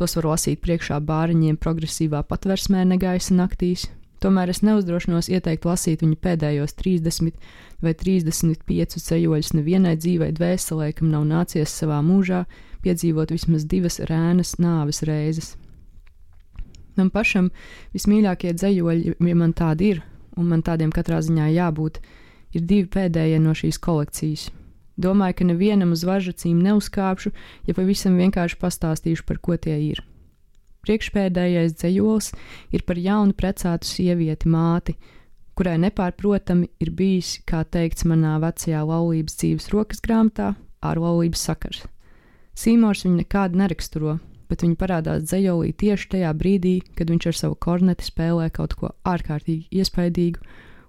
Tos 0.00 0.16
var 0.16 0.32
lasīt 0.32 0.62
priekšā 0.64 0.96
bāriņiem 1.04 1.60
progresīvā 1.60 2.22
patversmē 2.24 2.86
negaisa 2.88 3.36
naktīs, 3.36 3.90
Tomēr 4.20 4.50
es 4.52 4.60
neuzdrošinos 4.60 5.30
ieteikt 5.32 5.64
lasīt 5.64 6.02
viņa 6.04 6.18
pēdējos 6.20 6.74
30 6.76 7.38
vai 7.80 7.94
35 7.96 9.00
ceļoļus 9.00 9.54
nevienai 9.56 9.94
dzīvai 9.96 10.28
dvēselē, 10.36 10.90
kam 10.98 11.08
nav 11.14 11.24
nācies 11.28 11.72
savā 11.72 12.02
mūžā 12.04 12.42
piedzīvot 12.84 13.32
vismaz 13.32 13.64
divas 13.64 13.96
rēnas 14.10 14.58
nāves 14.60 15.00
reizes. 15.08 15.54
Man 17.00 17.08
pašam 17.14 17.48
vismīļākie 17.96 18.52
dzējoļi, 18.58 19.16
ja 19.24 19.40
man 19.40 19.56
tādi 19.56 19.94
ir, 19.94 20.04
un 20.36 20.52
man 20.52 20.64
tādiem 20.68 20.92
katrā 20.92 21.22
ziņā 21.24 21.48
jābūt, 21.54 22.02
ir 22.52 22.66
divi 22.68 22.90
pēdējie 22.92 23.40
no 23.40 23.56
šīs 23.56 23.80
kolekcijas. 23.80 24.50
Domāju, 25.00 25.38
ka 25.38 25.48
nevienam 25.48 25.94
uz 25.96 26.04
važacīm 26.04 26.60
neuzkāpšu, 26.64 27.32
ja 27.68 27.76
pavisam 27.76 28.18
vienkārši 28.20 28.58
pastāstīšu, 28.60 29.24
par 29.28 29.40
ko 29.40 29.56
tie 29.56 29.78
ir. 29.90 30.02
Priekšpēdējais 30.84 31.76
dzējols 31.76 32.30
ir 32.72 32.84
par 32.88 33.00
jaunu 33.00 33.36
precētu 33.36 33.88
sievieti 33.88 34.48
māti, 34.48 34.96
kurai 35.56 35.76
nepārprotami 35.80 36.70
ir 36.80 36.92
bijis, 36.96 37.38
kā 37.48 37.62
teikts 37.64 38.06
manā 38.08 38.38
vecajā 38.40 38.80
laulības 38.88 39.36
dzīves 39.40 39.70
rokas 39.74 40.00
grāmatā, 40.04 40.54
ar 40.80 41.00
laulības 41.00 41.44
sakars. 41.48 41.84
Sīmors 42.56 43.04
viņu 43.04 43.22
nekādu 43.22 43.60
neraksturo, 43.60 44.18
bet 44.50 44.64
viņa 44.64 44.76
parādās 44.80 45.26
dzējolī 45.28 45.74
tieši 45.80 46.08
tajā 46.16 46.32
brīdī, 46.36 46.74
kad 46.96 47.12
viņš 47.12 47.28
ar 47.30 47.38
savu 47.38 47.58
korneti 47.60 48.08
spēlē 48.08 48.48
kaut 48.52 48.74
ko 48.80 48.92
ārkārtīgi 49.06 49.68
iespaidīgu, 49.80 50.40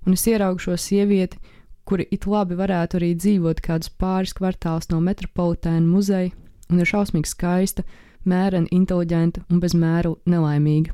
un 0.07 0.17
es 0.17 0.25
ieraugu 0.27 0.63
šo 0.63 0.77
sievieti, 0.79 1.39
kuri 1.85 2.07
it 2.11 2.27
labi 2.29 2.55
varētu 2.59 2.99
arī 2.99 3.11
dzīvot 3.17 3.61
kādus 3.65 3.91
pāris 4.01 4.33
kvartālus 4.37 4.89
no 4.91 5.01
metropolitēna 5.03 5.85
muzeja, 5.87 6.31
un 6.71 6.79
ir 6.79 6.87
šausmīgi 6.87 7.31
skaista, 7.31 7.83
mērena, 8.25 8.69
inteliģenta 8.71 9.45
un 9.49 9.59
bez 9.63 9.75
mēru 9.75 10.17
nelaimīga. 10.29 10.93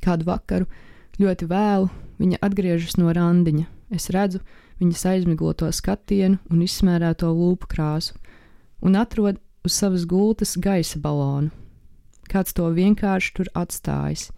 Kādu 0.00 0.26
vakaru, 0.28 0.68
ļoti 1.20 1.48
vēlu, 1.50 1.90
viņa 2.20 2.40
atgriežas 2.44 2.96
no 3.00 3.12
randiņa. 3.16 3.66
Es 3.90 4.08
redzu 4.14 4.40
viņas 4.80 5.06
aizmigloto 5.10 5.68
skatienu 5.74 6.38
un 6.50 6.64
izsmērēto 6.64 7.30
lūpu 7.34 7.68
krāsu, 7.70 8.14
un 8.80 8.96
atrod 8.96 9.40
uz 9.66 9.76
savas 9.76 10.06
gultas 10.08 10.56
gaisa 10.56 11.00
balonu. 11.02 11.50
Kāds 12.30 12.54
to 12.54 12.68
vienkārši 12.70 13.32
tur 13.34 13.50
atstājis. 13.58 14.28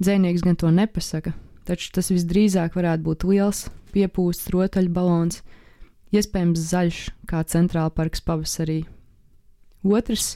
Dzēnieks 0.00 0.44
gan 0.44 0.58
to 0.60 0.70
nepasaka, 0.72 1.32
taču 1.70 1.94
tas 1.94 2.10
visdrīzāk 2.10 2.74
varētu 2.76 3.06
būt 3.06 3.26
liels, 3.30 3.64
piepūsts 3.94 4.50
rotaļbalons, 4.54 5.40
iespējams 6.10 6.68
zaļš, 6.74 7.02
kā 7.30 7.46
centrāla 7.46 7.94
parks 7.94 8.22
pavasarī. 8.26 8.82
Otrs 9.86 10.34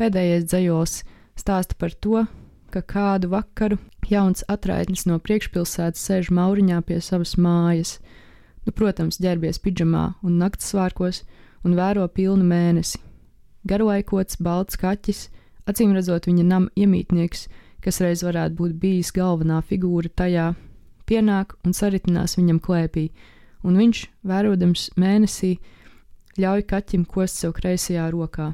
Pēdējais 0.00 0.46
dzējos 0.48 0.92
stāsta 1.36 1.76
par 1.76 1.92
to, 1.92 2.24
ka 2.72 2.80
kādu 2.80 3.28
vakaru 3.34 3.76
jauns 4.08 4.44
atraitnis 4.48 5.04
no 5.06 5.18
priekšpilsētas 5.20 6.06
sēž 6.08 6.30
mauriņā 6.32 6.78
pie 6.88 6.96
savas 7.04 7.34
mājas, 7.36 7.98
nu, 8.64 8.72
protams, 8.72 9.20
ģērbies 9.20 9.60
pidžamā 9.60 10.06
un 10.24 10.40
naktsvārkos 10.40 11.22
un 11.62 11.76
vēro 11.76 12.06
pilnu 12.08 12.46
mēnesi. 12.48 13.02
Garoaikots, 13.68 14.40
balts 14.40 14.80
kaķis, 14.80 15.26
acīm 15.68 15.92
redzot 15.94 16.26
viņa 16.26 16.48
nama 16.48 16.72
iemītnieks, 16.74 17.46
kas 17.84 18.00
reiz 18.00 18.24
varētu 18.24 18.56
būt 18.58 18.78
bijis 18.80 19.12
galvenā 19.14 19.60
figūra 19.68 20.08
tajā, 20.08 20.54
pienāk 21.12 21.54
un 21.66 21.76
saritinās 21.76 22.38
viņam 22.40 22.58
klēpī, 22.64 23.10
un 23.68 23.76
viņš, 23.78 24.02
vērodams 24.26 24.88
mēnesī, 24.96 25.54
ļauj 26.40 26.66
kaķim 26.72 27.04
kost 27.04 27.42
sev 27.42 27.52
kreisajā 27.58 28.08
rokā. 28.14 28.52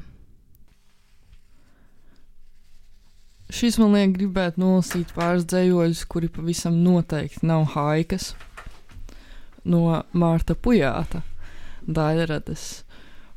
Šis 3.49 3.79
man 3.81 3.95
liek 3.95 4.11
gribēt 4.13 4.59
nolasīt 4.61 5.09
pāris 5.15 5.47
dzējoļus, 5.49 6.03
kuri 6.05 6.27
pavisam 6.29 6.75
noteikti 6.85 7.47
nav 7.49 7.71
haikas. 7.73 8.35
No 9.65 10.03
Mārta 10.13 10.53
Pujāta, 10.53 11.23
Daļradas, 11.81 12.83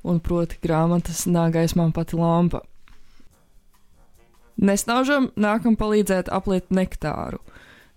un 0.05 0.21
proti 0.21 0.59
grāmatas 0.62 1.25
Nāgais 1.25 1.73
man 1.81 1.95
pati 1.97 2.19
lampa. 2.21 2.61
Nesnaužam 4.61 5.31
nākam 5.41 5.79
palīdzēt 5.81 6.29
apliet 6.29 6.69
nektāru, 6.69 7.41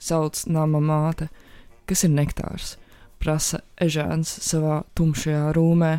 sauc 0.05 0.45
nama 0.47 0.81
māte. 0.81 1.29
Kas 1.85 2.05
ir 2.05 2.13
nektārs? 2.13 2.75
prasa 3.25 3.63
Ežāns 3.81 4.29
savā 4.45 4.83
tumšajā 4.97 5.49
rūmē. 5.55 5.93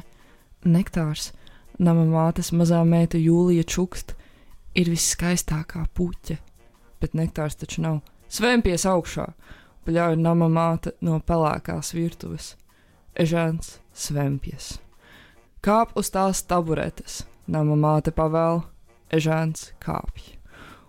Nektārs, 0.67 1.33
nama 1.79 2.05
mātes 2.07 2.53
mazā 2.55 2.83
meita 2.87 3.19
Jūlija 3.19 3.67
čukst, 3.67 4.15
ir 4.79 4.91
viskaistākā 4.93 5.87
puķe, 5.95 6.39
bet 7.03 7.17
nektārs 7.19 7.59
taču 7.59 7.83
nav. 7.83 8.01
Svēmpies 8.31 8.87
augšā, 8.87 9.27
paļauj 9.87 10.19
nama 10.21 10.49
māte 10.51 10.95
no 11.03 11.19
pelēkās 11.19 11.95
virtuves. 11.97 12.55
Ežēns 13.17 13.79
svempies. 13.97 14.77
Kāp 15.65 15.97
uz 15.99 16.13
tās 16.15 16.45
taburetes, 16.47 17.25
nama 17.51 17.79
māte 17.79 18.13
pavēl, 18.15 18.63
ežēns 19.11 19.73
kāpj. 19.83 20.37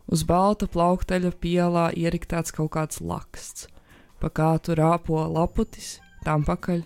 Uz 0.08 0.24
balta 0.24 0.68
plaukteļa 0.72 1.34
pielā 1.42 1.90
ieriktāts 1.96 2.54
kaut 2.56 2.72
kāds 2.78 3.02
laksts, 3.02 3.68
pa 4.22 4.30
kātu 4.30 4.78
rāpo 4.80 5.20
laputis, 5.28 5.98
tām 6.24 6.48
pakaļ 6.48 6.86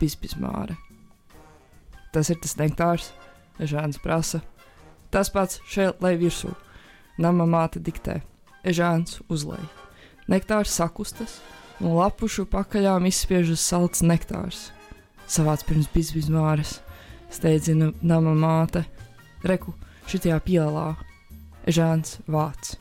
bizbizmāre. 0.00 0.78
Tas 2.12 2.32
ir 2.32 2.40
tas 2.40 2.56
nektārs, 2.60 3.12
ežēns 3.60 4.00
prasa, 4.02 4.40
Tas 5.12 5.28
pats 5.28 5.58
šeit 5.68 6.00
lej 6.00 6.16
virsū. 6.16 6.54
Nama 7.20 7.44
māte 7.44 7.82
diktē. 7.84 8.22
Ežāns 8.64 9.18
uzlej. 9.28 9.60
Nektārs 10.24 10.72
sakustas, 10.72 11.42
un 11.84 11.98
lapušu 11.98 12.46
pakaļām 12.48 13.04
izspiežas 13.10 13.60
salds 13.60 14.00
nektārs. 14.00 14.70
Savāds 15.28 15.66
pirms 15.68 15.90
bizbizmāres, 15.92 16.78
steidzina 17.28 17.90
nama 18.00 18.32
māte. 18.32 18.86
Reku, 19.44 19.74
šitajā 20.08 20.40
pielā. 20.46 20.86
Ežāns 21.68 22.16
vāc. 22.26 22.74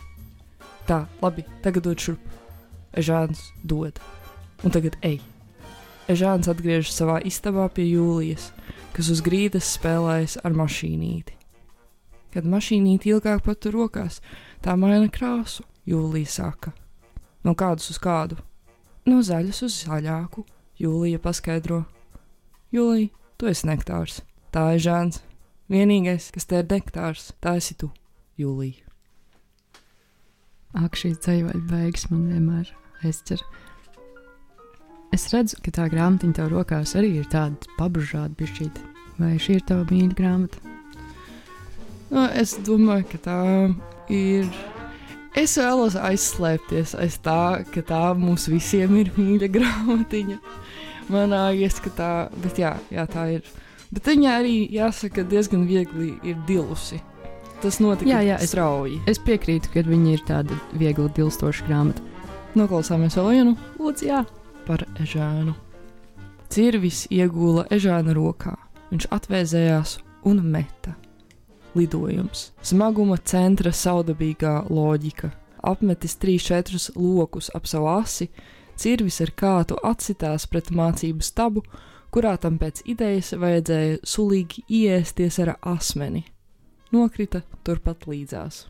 Tā, 0.90 1.04
labi, 1.22 1.44
tagad 1.62 1.86
dod 1.86 2.02
šurp. 2.02 2.22
Ežāns 2.98 3.52
dod. 3.64 4.00
Un 4.66 4.74
tagad 4.74 4.98
ej. 5.06 5.20
Ežāns 6.10 6.50
atgriežas 6.50 6.98
savā 6.98 7.20
istabā 7.22 7.68
pie 7.70 7.86
Jūlijas, 7.92 8.50
kas 8.96 9.12
uz 9.14 9.22
grīdas 9.22 9.70
spēlējas 9.78 10.40
ar 10.42 10.58
mašīnīti. 10.58 11.38
Kad 12.34 12.50
mašīnīte 12.50 13.12
ilgāk 13.14 13.46
patur 13.46 13.78
rokās, 13.78 14.18
tā 14.66 14.74
maina 14.74 15.12
krāsu, 15.14 15.64
Jūlija 15.86 16.34
saka. 16.34 16.74
No 17.46 17.54
kādas 17.54 17.94
uz 17.94 18.02
kādu? 18.02 18.42
No 19.06 19.22
zaļas 19.22 19.62
uz 19.70 19.78
zaļāku, 19.86 20.44
Jūlija 20.82 21.22
paskaidro. 21.22 21.84
Jūlija, 22.74 23.14
tu 23.38 23.54
esi 23.54 23.70
nektārs, 23.70 24.22
tā 24.50 24.72
ir 24.74 24.84
žēns. 24.90 25.22
Vienīgais, 25.72 26.34
kas 26.34 26.50
te 26.50 26.60
ir 26.60 26.68
nektārs, 26.68 27.30
tā 27.40 27.56
esi 27.62 27.78
tu, 27.80 27.88
Jūlija. 28.42 28.88
Ak, 30.82 30.96
šīs 30.96 31.20
dzīvaļa 31.20 31.66
beigas 31.68 32.08
man 32.12 32.30
vienmēr 32.32 32.70
aizķer. 33.04 33.42
Es 35.12 35.28
redzu, 35.34 35.58
ka 35.66 35.74
tā 35.76 35.90
grāmatiņa 35.92 36.38
tev 36.38 36.52
rokās 36.54 36.96
arī 36.96 37.18
ir 37.20 37.26
tāda 37.32 37.68
pabužāta 37.76 38.32
bišķīta. 38.40 38.86
Vai 39.20 39.34
šī 39.42 39.58
ir 39.60 39.66
tava 39.68 39.84
mīļa 39.90 40.16
grāmata? 40.16 40.62
Nu, 42.12 42.24
es 42.36 42.56
domāju, 42.68 43.10
ka 43.12 43.20
tā 43.26 43.40
ir. 44.12 44.48
Es 45.38 45.58
vēlos 45.60 45.98
aizslēpties 46.00 46.96
aiz 47.00 47.20
tā, 47.24 47.64
ka 47.72 47.84
tā 47.88 48.02
mums 48.20 48.50
visiem 48.52 48.98
ir 49.00 49.12
mīļa 49.16 49.52
grāmatiņa. 49.58 50.40
Manā 51.12 51.44
ieskatā, 51.60 52.30
bet 52.44 52.60
jā, 52.64 52.78
jā, 52.92 53.06
tā 53.12 53.28
ir. 53.36 53.54
Bet 53.92 54.08
viņa 54.08 54.36
arī, 54.40 54.58
jāsaka, 54.72 55.28
diezgan 55.28 55.68
viegli 55.68 56.14
ir 56.24 56.40
dilusi. 56.48 57.02
Tas 57.62 57.78
notika 57.80 58.10
Jā, 58.10 58.22
jā, 58.26 58.38
es- 58.42 58.50
strauji. 58.52 59.02
Es 59.08 59.20
piekrītu, 59.20 59.70
ka 59.74 59.84
viņa 59.86 60.14
ir 60.14 60.22
tāda 60.26 60.56
viegli 60.74 61.10
dilstoša 61.14 61.68
grāmata. 61.68 62.02
Noklausāmies 62.56 63.16
vēl 63.16 63.30
vienu 63.32 63.58
Lūdzu, 63.80 64.26
par 64.66 64.80
ežānu. 65.00 65.54
Cirvis 66.50 67.06
iegūla 67.08 67.68
ežāna 67.72 68.14
rokā. 68.18 68.58
Viņš 68.92 69.06
atvēzējās 69.08 70.00
un 70.26 70.42
meta. 70.52 70.96
Lidojums. 71.76 72.50
Smaguma 72.62 73.18
centra 73.24 73.72
saudabīgā 73.72 74.66
loģika. 74.70 75.32
Apmetis 75.64 76.18
trīs 76.18 76.44
četrus 76.44 76.90
lokus 76.96 77.50
ap 77.56 77.68
savu 77.70 77.88
asi, 77.88 78.28
cirvis 78.76 79.22
ar 79.22 79.32
kātu 79.38 79.78
atsitās 79.84 80.48
pret 80.50 80.72
mācību 80.74 81.22
stabu, 81.24 81.64
kurā 82.12 82.34
tam 82.42 82.58
pēc 82.60 82.82
idejas 82.86 83.32
vajadzēja 83.38 84.02
sulīgi 84.04 84.66
iesties 84.68 85.40
ar 85.40 85.56
asmeni. 85.62 86.26
Nokrita 86.92 87.40
turpat 87.64 88.04
līdzās. 88.04 88.66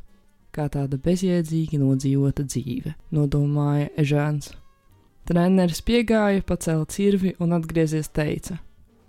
Kā 0.53 0.67
tāda 0.69 0.99
bezjēdzīgi 1.01 1.79
nodzīvota 1.81 2.43
dzīve, 2.45 2.91
nodomāja 3.17 3.87
Ežāns. 4.03 4.51
Treneris 5.25 5.81
piegāja, 5.81 6.43
pacēla 6.45 6.85
cirvi 6.91 7.31
un 7.41 7.55
atgriezies 7.57 8.11
teica: 8.13 8.59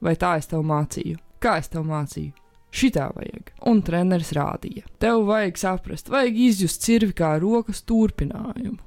Vai 0.00 0.14
tā 0.16 0.38
es 0.40 0.48
tev 0.48 0.64
mācīju? 0.64 1.18
Kā 1.44 1.58
es 1.60 1.68
tev 1.68 1.84
mācīju? 1.90 2.32
Šitā 2.72 3.10
vajag. 3.12 3.52
Un 3.68 3.84
treneris 3.84 4.32
rādīja: 4.32 4.88
Tev 5.02 5.26
vajag 5.28 5.60
saprast, 5.60 6.08
vajag 6.08 6.42
izjust 6.48 6.80
cirvi 6.88 7.12
kā 7.12 7.34
rokas 7.42 7.84
turpinājumu. 7.84 8.80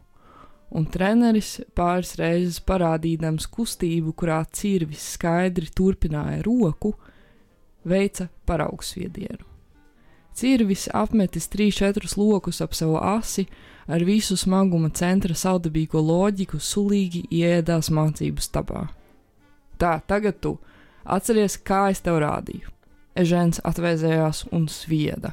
Un 0.76 0.88
treneris 0.90 1.60
pāris 1.78 2.16
reizes 2.18 2.64
parādīdams 2.66 3.46
kustību, 3.46 4.16
kurā 4.18 4.42
cirvis 4.50 5.06
skaidri 5.14 5.70
turpināja 5.70 6.42
roku, 6.48 6.96
veica 7.86 8.26
paraugsviedienu. 8.50 9.55
Cirvis 10.36 10.89
apmetis 10.93 11.48
trīs 11.48 11.78
četrus 11.80 12.17
lokus 12.19 12.60
ap 12.62 12.74
savu 12.76 12.98
asi, 13.00 13.45
ar 13.88 14.04
visu 14.04 14.36
smaguma 14.38 14.89
centra 14.89 15.36
saudabīgo 15.36 16.02
loģiku 16.04 16.60
sulīgi 16.60 17.24
ieēdās 17.32 17.91
mācību 17.93 18.43
stabā. 18.43 18.88
Tā, 19.80 20.00
tagad 20.08 20.41
tu 20.43 20.58
atceries, 21.04 21.56
kā 21.58 21.89
es 21.93 22.04
tev 22.04 22.19
rādīju. 22.24 22.71
Ežens 23.15 23.62
atvēzējās 23.63 24.45
un 24.52 24.67
svieda. 24.67 25.32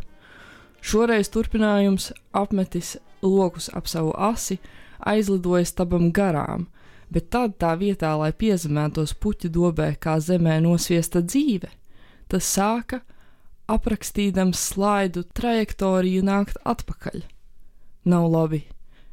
Šoreiz 0.83 1.31
turpinājums 1.35 2.13
apmetis 2.35 2.97
lokus 3.23 3.69
ap 3.75 3.89
savu 3.91 4.13
asi, 4.15 4.59
aizlidoja 4.99 5.67
stabam 5.67 6.11
garām, 6.15 6.69
bet 7.11 7.31
tad 7.31 7.57
tā 7.59 7.75
vietā, 7.79 8.15
lai 8.19 8.31
piezemētos 8.33 9.15
puķu 9.19 9.51
dobē 9.51 9.95
kā 9.99 10.19
zemē 10.23 10.61
nosviesta 10.63 11.23
dzīve, 11.23 11.71
tas 12.31 12.47
sāka 12.47 13.03
aprakstīdams 13.71 14.61
slaidu 14.73 15.25
trajektoriju 15.37 16.23
nākt 16.27 16.61
atpakaļ. 16.65 17.23
Nav 18.09 18.29
labi. 18.33 18.65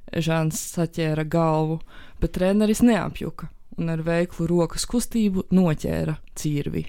Žāns 0.10 0.58
saķēra 0.74 1.28
galvu, 1.30 1.80
bet 2.22 2.34
treneris 2.38 2.82
neapjuka 2.82 3.50
un 3.80 3.92
ar 3.94 4.02
veiklu 4.04 4.48
rokas 4.50 4.88
kustību 4.90 5.46
noķēra 5.56 6.16
cirvi. 6.36 6.84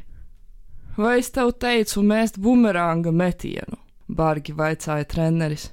Vai 0.96 1.18
es 1.20 1.30
tev 1.34 1.52
teicu 1.62 2.02
mēst 2.02 2.40
bumerānga 2.42 3.12
metienu? 3.14 3.78
Bargi 4.10 4.52
vaicāja 4.56 5.06
treneris. 5.06 5.68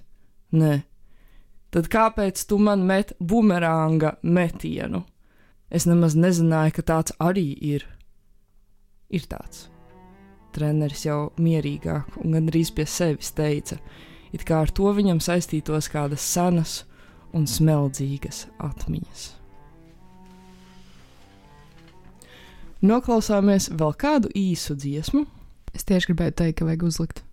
Nē. 0.54 0.84
Tad 1.74 1.90
kāpēc 1.92 2.44
tu 2.48 2.60
man 2.62 2.86
met 2.88 3.16
bumerānga 3.20 4.18
metienu? 4.24 5.04
Es 5.70 5.88
nemaz 5.90 6.16
nezināju, 6.16 6.78
ka 6.78 6.86
tāds 6.94 7.16
arī 7.20 7.50
ir. 7.74 7.84
Ir 9.10 9.26
tāds. 9.28 9.68
Treneris 10.58 11.06
jau 11.06 11.32
mierīgāk 11.38 12.18
un 12.24 12.34
gandrīz 12.34 12.72
pie 12.74 12.88
sevis 12.90 13.30
teica, 13.38 13.78
it 14.34 14.46
kā 14.48 14.64
ar 14.66 14.74
to 14.74 14.90
viņam 14.98 15.22
saistītos 15.22 15.90
kādas 15.94 16.26
senas 16.26 16.80
un 17.38 17.46
smeldzīgas 17.46 18.48
atmiņas. 18.66 19.28
Noklausāmies 22.88 23.72
vēl 23.74 23.94
kādu 23.98 24.30
īsu 24.38 24.76
dziesmu. 24.78 25.24
Es 25.74 25.86
tieši 25.86 26.12
gribēju 26.12 26.36
teikt, 26.42 26.60
ka 26.60 26.68
vajag 26.68 26.86
uzlikt. 26.86 27.27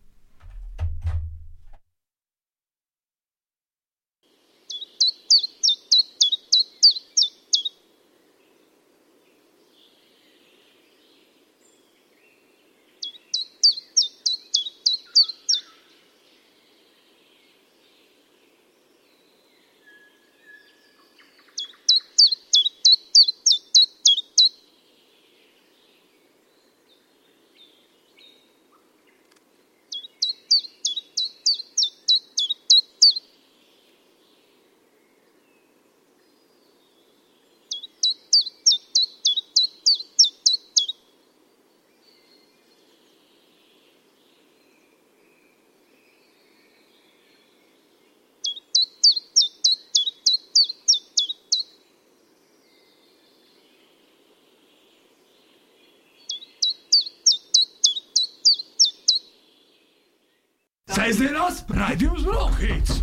Sēžamās 61.04 61.58
raidījums 61.68 62.22
Brokhīts! 62.24 63.02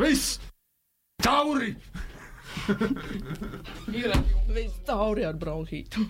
Viss! 0.00 0.40
Tauri! 1.22 1.76
Ir 3.94 4.16
viss 4.50 4.80
tauri 4.88 5.22
ar 5.28 5.38
bronhītu. 5.38 6.02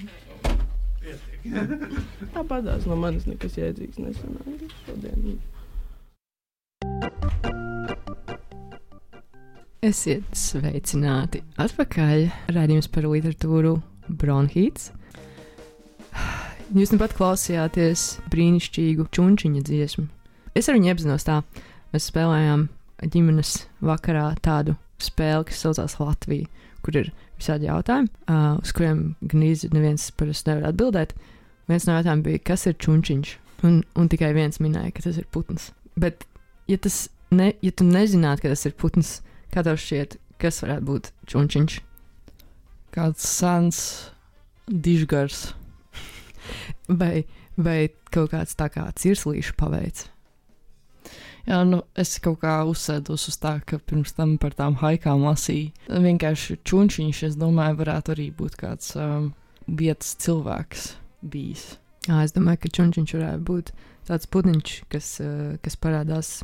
Tāpatās 2.33 2.89
no 2.89 2.97
manis 2.97 3.29
nekas 3.29 3.61
jēdzīgs 3.61 4.01
nesanāca 4.01 4.73
šodien. 4.87 5.37
Esiet 9.85 10.25
sveicināti 10.33 11.45
atpakaļ. 11.61 12.31
Radījums 12.57 12.89
par 12.97 13.13
literatūru 13.13 13.77
Bronhīts. 14.09 14.95
Jūs 16.73 16.97
nu 16.97 17.05
pat 17.05 17.13
klausījāties 17.21 18.15
brīnišķīgu 18.33 19.13
čunčiņa 19.13 19.69
dziesmu. 19.69 20.15
Es 20.57 20.69
ar 20.69 20.77
viņu 20.77 20.93
iepazinos 20.93 21.27
tā. 21.27 21.41
Mēs 21.93 22.09
spēlējām 22.11 22.69
ģimenes 23.07 23.55
vakarā 23.85 24.31
tādu 24.45 24.77
spēli, 25.03 25.47
kas 25.49 25.63
saucās 25.63 25.97
Latvija, 26.01 26.49
kur 26.85 26.99
ir 26.99 27.11
visādi 27.39 27.69
jautājumi, 27.69 28.11
uh, 28.29 28.57
uz 28.63 28.73
kuriem 28.75 29.13
gan 29.23 29.45
īsti 29.47 29.71
neviens 29.75 30.09
parasti 30.19 30.51
nevar 30.51 30.71
atbildēt. 30.73 31.15
Viens 31.69 31.87
no 31.87 31.99
jautājumiem 31.99 32.25
bija, 32.27 32.45
kas 32.51 32.67
ir 32.69 32.79
čunčiņš, 32.81 33.35
un, 33.69 33.83
un 33.99 34.11
tikai 34.11 34.33
viens 34.37 34.61
minēja, 34.63 34.95
ka 34.97 35.05
tas 35.07 35.21
ir 35.21 35.29
putns. 35.35 35.71
Bet, 35.99 36.25
ja, 36.71 36.79
tas 36.81 37.07
ne, 37.35 37.53
ja 37.65 37.73
tu 37.75 37.87
nezinātu, 37.87 38.45
ka 38.45 38.55
tas 38.55 38.67
ir 38.69 38.77
putns, 38.79 39.19
kā 39.55 39.65
tev 39.67 39.79
šķiet, 39.81 40.19
kas 40.43 40.63
varētu 40.65 40.89
būt 40.89 41.11
čunčiņš? 41.31 41.79
Kāds 42.95 43.27
sens 43.29 43.81
dižgars. 44.69 45.51
Vai, 46.89 47.27
vai 47.61 47.91
kaut 48.15 48.33
kāds 48.33 48.57
tā 48.57 48.71
kā 48.73 48.87
cirslīšu 48.97 49.59
paveids? 49.61 50.09
Jā, 51.49 51.63
nu, 51.65 51.79
es 51.97 52.19
kaut 52.21 52.43
kā 52.43 52.59
uzsēdos 52.69 53.23
uz 53.31 53.39
tā, 53.41 53.55
ka 53.65 53.79
pirms 53.81 54.13
tam 54.13 54.35
par 54.41 54.53
tām 54.57 54.75
haikām 54.83 55.23
lasīju. 55.25 55.71
Vienkārši 55.89 56.59
čunčiņš, 56.69 57.23
es 57.31 57.39
domāju, 57.41 57.79
varētu 57.79 58.13
arī 58.13 58.27
būt 58.37 58.59
kāds 58.61 58.93
um, 59.01 59.31
vietas 59.65 60.13
cilvēks 60.21 60.91
bijis. 61.25 61.65
Jā, 62.05 62.21
es 62.27 62.37
domāju, 62.37 62.67
ka 62.67 62.73
čunčiņš 62.77 63.17
varētu 63.17 63.47
būt 63.49 63.73
tāds 64.11 64.29
putniņš, 64.29 64.75
kas, 64.93 65.09
uh, 65.25 65.57
kas 65.65 65.81
parādās 65.81 66.35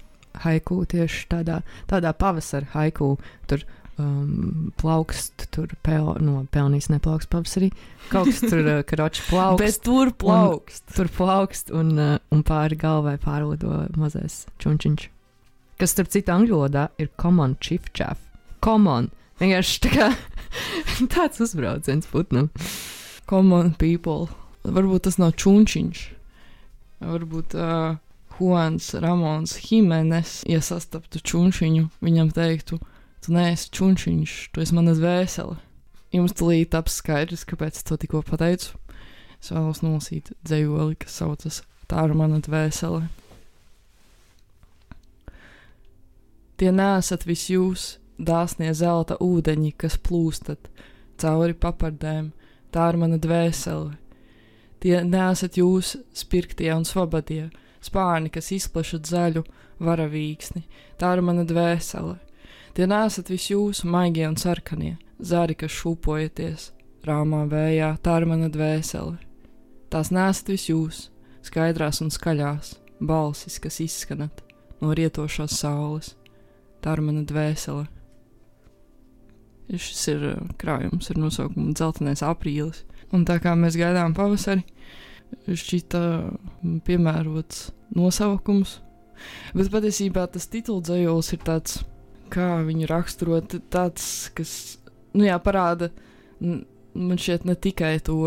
haiku 0.46 0.80
tieši 0.88 1.28
tādā, 1.36 1.60
tādā 1.90 2.14
pavasara 2.16 2.72
haiku. 2.72 3.14
Tur 3.50 3.66
um, 3.98 4.72
plaukst, 4.80 5.46
tur 5.54 5.72
pel, 5.86 6.12
no, 6.24 6.42
pelnīs 6.54 6.90
neplaukst 6.92 7.30
pavasarī. 7.32 7.70
Kaut 8.10 8.28
kas 8.30 8.42
tur 8.44 8.62
uh, 8.62 8.82
karoči 8.86 9.24
plaukst. 9.28 9.62
Bet 9.62 9.80
tur 9.86 10.12
plaukst. 10.20 10.84
Un, 10.86 10.94
tur 10.98 11.10
plaukst 11.16 11.74
un, 11.74 11.92
uh, 11.98 12.14
un 12.34 12.44
pāri 12.46 12.78
galvai 12.80 13.16
pārlido 13.22 13.84
mazais 14.00 14.44
čunčiņš. 14.62 15.08
Kas, 15.80 15.94
starp 15.94 16.12
citu, 16.14 16.30
angļu 16.34 16.60
valodā 16.60 16.88
ir 17.02 17.10
common 17.20 17.56
chief 17.60 17.90
chaff. 17.96 18.22
Common. 18.64 19.10
Vienkārši 19.42 19.80
tā 19.84 19.92
kā 19.94 20.08
tāds 21.14 21.42
uzbrauciens 21.42 22.08
putnam. 22.10 22.50
Common 23.30 23.74
people. 23.80 24.30
Varbūt 24.64 25.08
tas 25.08 25.18
nav 25.20 25.34
čunčiņš. 25.40 26.04
Varbūt 27.04 27.56
uh, 27.58 27.96
Juans 28.38 28.94
Ramons 28.94 29.58
Jimenez, 29.62 30.42
ja 30.50 30.60
sastaptu 30.64 31.20
čunčiņu, 31.22 31.88
viņam 32.02 32.30
teiktu, 32.34 32.78
Tu 33.24 33.32
neesi 33.32 33.70
čunčiņš, 33.72 34.32
tu 34.52 34.60
esi 34.60 34.76
mana 34.76 34.92
dvēsele. 34.96 35.56
Jums 36.12 36.36
tulīt 36.36 36.74
taps 36.74 37.00
skaidrs, 37.00 37.46
kāpēc 37.48 37.80
es 37.80 37.86
to 37.88 37.96
tikko 37.98 38.20
pateicu. 38.26 38.76
Es 39.40 39.52
vēlos 39.52 39.80
nolasīt 39.80 40.34
dzējoli, 40.44 40.98
kas 41.00 41.22
saucas 41.22 41.62
Tā 41.88 42.06
ir 42.08 42.14
mana 42.16 42.38
dvēsele. 42.40 43.02
Tie 46.56 46.70
nesat 46.72 47.26
visi 47.28 47.52
jūs, 47.56 47.98
dāsnie 48.16 48.70
zelta 48.72 49.18
ūdeņi, 49.20 49.74
kas 49.76 49.98
plūstat 50.00 50.70
cauri 51.20 51.56
papardēm, 51.60 52.30
tā 52.72 52.86
ir 52.92 53.00
mana 53.02 53.18
dvēsele. 53.20 53.98
Tie 54.80 54.96
nesat 55.04 55.58
jūs, 55.60 55.94
spirktie 56.16 56.70
un 56.72 56.86
svabadie, 56.88 57.50
spārni, 57.84 58.32
kas 58.32 58.52
izplešat 58.54 59.10
zaļu 59.10 59.44
varavīksni, 59.84 60.64
tā 61.00 61.12
ir 61.16 61.24
mana 61.26 61.44
dvēsele. 61.48 62.16
Tie 62.74 62.86
nesat 62.90 63.28
visi 63.30 63.52
jūs, 63.52 63.84
maigie 63.86 64.24
un 64.26 64.34
sarkanie, 64.34 64.96
zari, 65.22 65.54
kas 65.54 65.70
šūpojaties, 65.76 66.72
rāmā 67.06 67.44
vējā, 67.46 67.92
tā 68.02 68.16
ir 68.18 68.26
mana 68.26 68.48
dvēsele. 68.50 69.14
Tās 69.94 70.10
nesat 70.10 70.50
visi 70.50 70.72
jūs, 70.72 71.04
skaidrās 71.46 72.02
un 72.02 72.10
skaļās, 72.10 72.72
balsis, 72.98 73.60
kas 73.62 73.78
izskanat 73.84 74.42
no 74.82 74.90
rietošās 74.90 75.54
saules, 75.60 76.16
tā 76.82 76.96
ir 76.96 77.04
mana 77.06 77.22
dvēsele. 77.22 77.86
Šis 79.70 80.02
ir 80.10 80.28
uh, 80.32 80.42
krājums 80.58 81.14
ar 81.14 81.22
nosaukumu 81.22 81.76
Zeltenais 81.78 82.26
aprīlis, 82.26 82.82
un 83.14 83.22
tā 83.22 83.38
kā 83.38 83.54
mēs 83.54 83.78
gaidām 83.78 84.18
pavasari, 84.18 84.66
šķita 85.46 86.02
mm, 86.02 86.76
piemērots 86.84 87.68
nosaukums, 87.94 88.80
bet 89.54 89.70
patiesībā 89.70 90.26
tas 90.34 90.50
tituldzējols 90.50 91.36
ir 91.38 91.44
tāds 91.46 91.84
kā 92.34 92.48
viņu 92.66 92.88
raksturot, 92.90 93.58
tāds, 93.72 94.30
kas 94.34 94.54
nu 95.14 95.26
jā, 95.28 95.38
parāda 95.42 95.90
man 96.40 97.18
šķiet 97.18 97.46
ne 97.48 97.54
tikai 97.54 97.98
to 98.04 98.18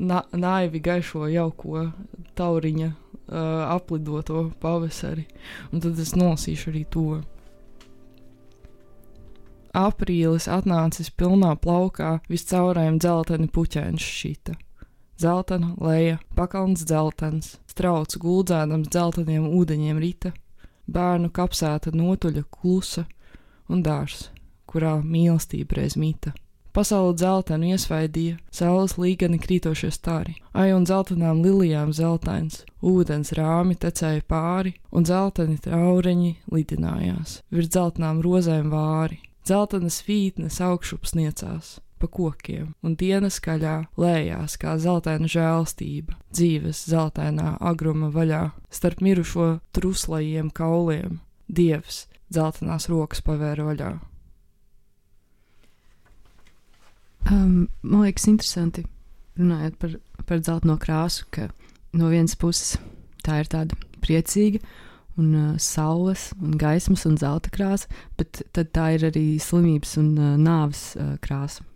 na 0.00 0.22
naivi 0.32 0.80
gaišo, 0.80 1.26
jauko 1.28 1.90
tauriņa 2.38 2.88
uh, 2.88 2.94
aplidoto 3.68 4.50
pavasari, 4.60 5.26
un 5.72 5.84
tad 5.84 6.00
es 6.00 6.14
nolasīšu 6.16 6.72
arī 6.72 6.86
to. 6.88 7.20
Aprīlis 9.76 10.48
atnācis 10.50 11.12
pilnā 11.14 11.52
plaukā, 11.62 12.16
viscaurējiem 12.32 12.98
dzelteni 12.98 13.46
puķēns 13.54 14.02
šita. 14.02 14.56
Zeltena, 15.20 15.74
leja, 15.84 16.16
pakalns 16.34 16.82
dzeltens, 16.88 17.58
strauts 17.68 18.18
guldzēdams 18.18 18.88
dzelteniem 18.88 19.46
ūdeņiem 19.52 20.00
rita, 20.00 20.32
bērnu 20.90 21.28
kapsēta 21.36 21.92
notuļa 21.94 22.46
klusa, 22.50 23.04
un 23.70 23.82
dārzs, 23.86 24.28
kurā 24.70 24.98
mīlestība 25.02 25.80
reiz 25.80 25.96
mīta. 25.98 26.34
Pasaule 26.70 27.16
dzeltenu 27.18 27.72
iesvaidīja, 27.74 28.36
saules 28.54 28.94
līgani 28.94 29.40
krītošie 29.42 29.88
stari, 29.90 30.36
ai 30.54 30.68
un 30.70 30.84
dzeltenām 30.86 31.40
lilijām 31.42 31.90
zeltains, 31.90 32.60
ūdens 32.86 33.32
rāmi 33.34 33.74
tecēja 33.74 34.22
pāri, 34.30 34.76
un 34.94 35.06
dzelteni 35.06 35.58
traureņi 35.64 36.36
lidinājās, 36.54 37.40
virs 37.50 37.72
dzeltenām 37.74 38.22
rozēm 38.22 38.70
vāri, 38.70 39.18
dzeltenas 39.42 39.98
vītnes 40.06 40.60
augšup 40.62 41.10
sniecās, 41.10 41.80
pa 41.98 42.06
kokiem, 42.06 42.70
un 42.86 42.94
dienas 42.94 43.40
skaļā 43.40 43.74
lējās 43.98 44.54
kā 44.62 44.76
zeltaina 44.78 45.26
žēlstība, 45.26 46.14
dzīves 46.30 46.84
zeltainā 46.92 47.56
agruma 47.58 48.12
vaļā, 48.14 48.44
starp 48.70 49.02
mirušo 49.02 49.56
truslajiem 49.74 50.54
kauliem, 50.54 51.18
dievs, 51.50 52.04
dzeltenās 52.30 52.88
rokas 52.90 53.22
pavēra 53.26 53.66
vaļā. 53.66 53.90
Um, 57.30 57.68
man 57.82 58.06
liekas, 58.06 58.26
interesanti 58.30 58.86
runājot 59.38 59.76
par, 59.80 59.96
par 60.26 60.40
dzelteno 60.40 60.76
krāsu, 60.80 61.26
ka 61.34 61.50
no 61.96 62.08
vienas 62.10 62.36
puses 62.38 62.78
tā 63.24 63.42
ir 63.42 63.50
tāda 63.52 63.76
priecīga 64.00 64.62
un 65.20 65.34
uh, 65.36 65.58
saules 65.60 66.30
un 66.40 66.56
gaismas 66.58 67.04
un 67.08 67.18
zelta 67.20 67.52
krāsa, 67.52 67.90
bet 68.18 68.42
tad 68.56 68.72
tā 68.74 68.92
ir 68.96 69.06
arī 69.10 69.24
slimības 69.42 69.96
un 70.00 70.12
uh, 70.16 70.36
nāves 70.40 70.94
uh, 70.96 71.16
krāsa. 71.22 71.66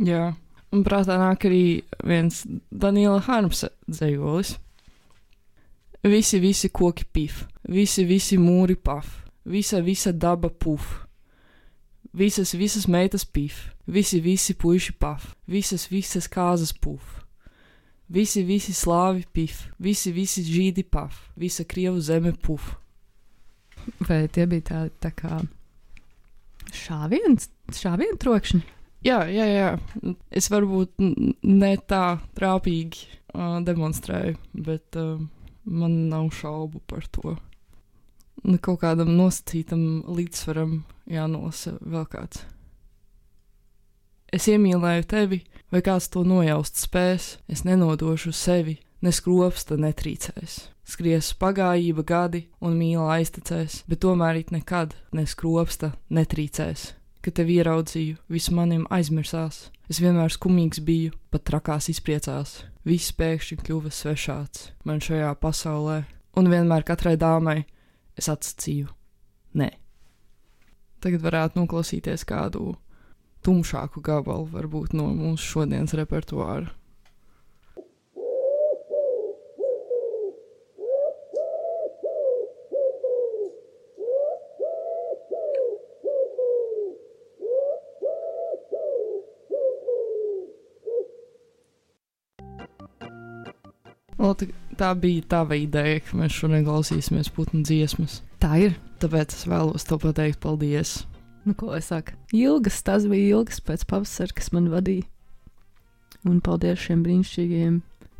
Jā, 0.00 0.32
un 0.74 0.84
prātā 0.86 1.16
nāk 1.20 1.46
arī 1.48 1.64
viens 2.06 2.42
Daniela 2.70 3.20
Harmsa 3.24 3.72
dzējolis. 3.88 4.56
Visi, 6.00 6.38
visi 6.40 6.70
koki 6.72 7.04
pif, 7.12 7.42
visi, 7.68 8.06
visi 8.08 8.38
mūri 8.40 8.76
paf, 8.80 9.18
visa, 9.44 9.80
visa 9.80 10.12
daba 10.12 10.50
puf. 10.50 11.06
Visas, 12.12 12.50
visas 12.52 12.86
meitas 12.86 13.22
pif, 13.24 13.70
visi, 13.86 14.18
visi 14.20 14.54
puiši 14.54 14.96
paf, 14.98 15.36
visas, 15.46 15.86
visas 15.86 16.26
kāzas 16.26 16.72
puf. 16.74 17.20
Visi, 18.10 18.42
visi 18.42 18.74
slāvi 18.74 19.22
pif, 19.30 19.68
visi, 19.78 20.10
visi 20.10 20.42
žīdi 20.42 20.82
paf, 20.90 21.28
visa 21.38 21.62
krievu 21.62 22.00
zeme 22.02 22.32
puf. 22.34 22.72
Vai 24.08 24.24
tie 24.26 24.48
bija 24.50 24.66
tādi 24.72 24.92
tā 24.98 25.12
kā 25.14 25.38
šāviens, 26.74 27.46
šāvienu 27.78 28.18
trokšņi? 28.18 28.64
Jā, 29.06 29.22
jā, 29.32 29.46
jā. 29.46 29.68
Es 30.34 30.50
varbūt 30.52 30.98
ne 31.00 31.70
tā 31.88 32.18
trāpīgi 32.36 33.06
uh, 33.06 33.60
demonstrēju, 33.64 34.34
bet 34.66 34.98
uh, 34.98 35.14
man 35.64 35.94
nav 36.10 36.28
šaubu 36.36 36.82
par 36.90 37.06
to. 37.14 37.38
Nu, 38.42 38.56
kaut 38.56 38.80
kādam 38.80 39.12
nosacītam 39.18 40.06
līdzsvaram 40.08 40.80
jānolasa 41.10 41.74
vēl 41.80 42.06
kāds. 42.08 42.44
Es 44.32 44.46
iemīlēju 44.48 45.06
tevi, 45.10 45.40
vai 45.74 45.82
kāds 45.84 46.06
to 46.12 46.22
nojaust 46.24 46.78
spēs, 46.78 47.34
es 47.50 47.64
nenodošu 47.66 48.32
sevi, 48.32 48.78
neskropsta 49.02 49.76
netrīcēs. 49.80 50.60
Skries 50.90 51.32
pagājība 51.38 52.04
gadi 52.06 52.44
un 52.62 52.78
mīla 52.78 53.18
aiztecēs, 53.18 53.82
bet 53.90 54.00
tomēr 54.02 54.40
it 54.40 54.52
nekad 54.54 54.94
neskropsta 55.14 55.92
netrīcēs. 56.10 56.94
Kad 57.20 57.36
tevi 57.36 57.58
ieraudzīju, 57.60 58.16
viss 58.32 58.52
manim 58.54 58.86
aizmirsās. 58.90 59.66
Es 59.90 60.00
vienmēr 60.00 60.32
skumīgs 60.32 60.80
biju, 60.80 61.12
pat 61.30 61.44
trakās 61.50 61.90
izpriecās. 61.92 62.62
Viss 62.86 63.12
pēkšņi 63.12 63.58
kļuva 63.60 63.92
svešāds 63.92 64.70
man 64.88 65.02
šajā 65.04 65.34
pasaulē, 65.42 65.98
un 66.40 66.48
vienmēr 66.48 66.86
katrai 66.88 67.18
dāmai 67.20 67.58
es 68.20 68.28
atsacīju: 68.32 68.90
Nē. 69.56 69.70
Tagad 71.00 71.24
varētu 71.24 71.62
noklausīties 71.62 72.26
kādu 72.28 72.74
tumšāku 73.46 74.02
gabalu, 74.04 74.50
varbūt 74.52 74.92
no 74.96 75.08
mūsu 75.16 75.54
šodienas 75.54 75.96
repertuāra. 75.96 76.74
Lūk, 94.20 94.50
tā 94.80 94.90
bija 94.96 95.26
tava 95.36 95.58
ideja, 95.60 96.00
ka 96.04 96.18
mēs 96.18 96.34
šodien 96.40 96.64
klausīsimies 96.66 97.30
putnu 97.36 97.62
dziesmas. 97.66 98.20
Tā 98.40 98.56
ir. 98.68 98.76
Tāpēc 99.00 99.32
es 99.32 99.46
vēlos 99.48 99.86
to 99.88 99.96
pateikt 100.00 100.40
paldies. 100.42 101.00
Nu, 101.44 101.54
ko 101.56 101.70
lai 101.72 101.80
saka? 101.84 102.16
Ilgas, 102.36 102.82
tas 102.84 103.06
bija 103.08 103.38
ilgas 103.38 103.62
pēc 103.64 103.86
pavasara, 103.88 104.34
kas 104.36 104.52
man 104.52 104.68
vadīja. 104.72 105.06
Un 106.28 106.42
paldies 106.44 106.82
šiem 106.84 107.00
brīnišķīgajiem 107.06 107.78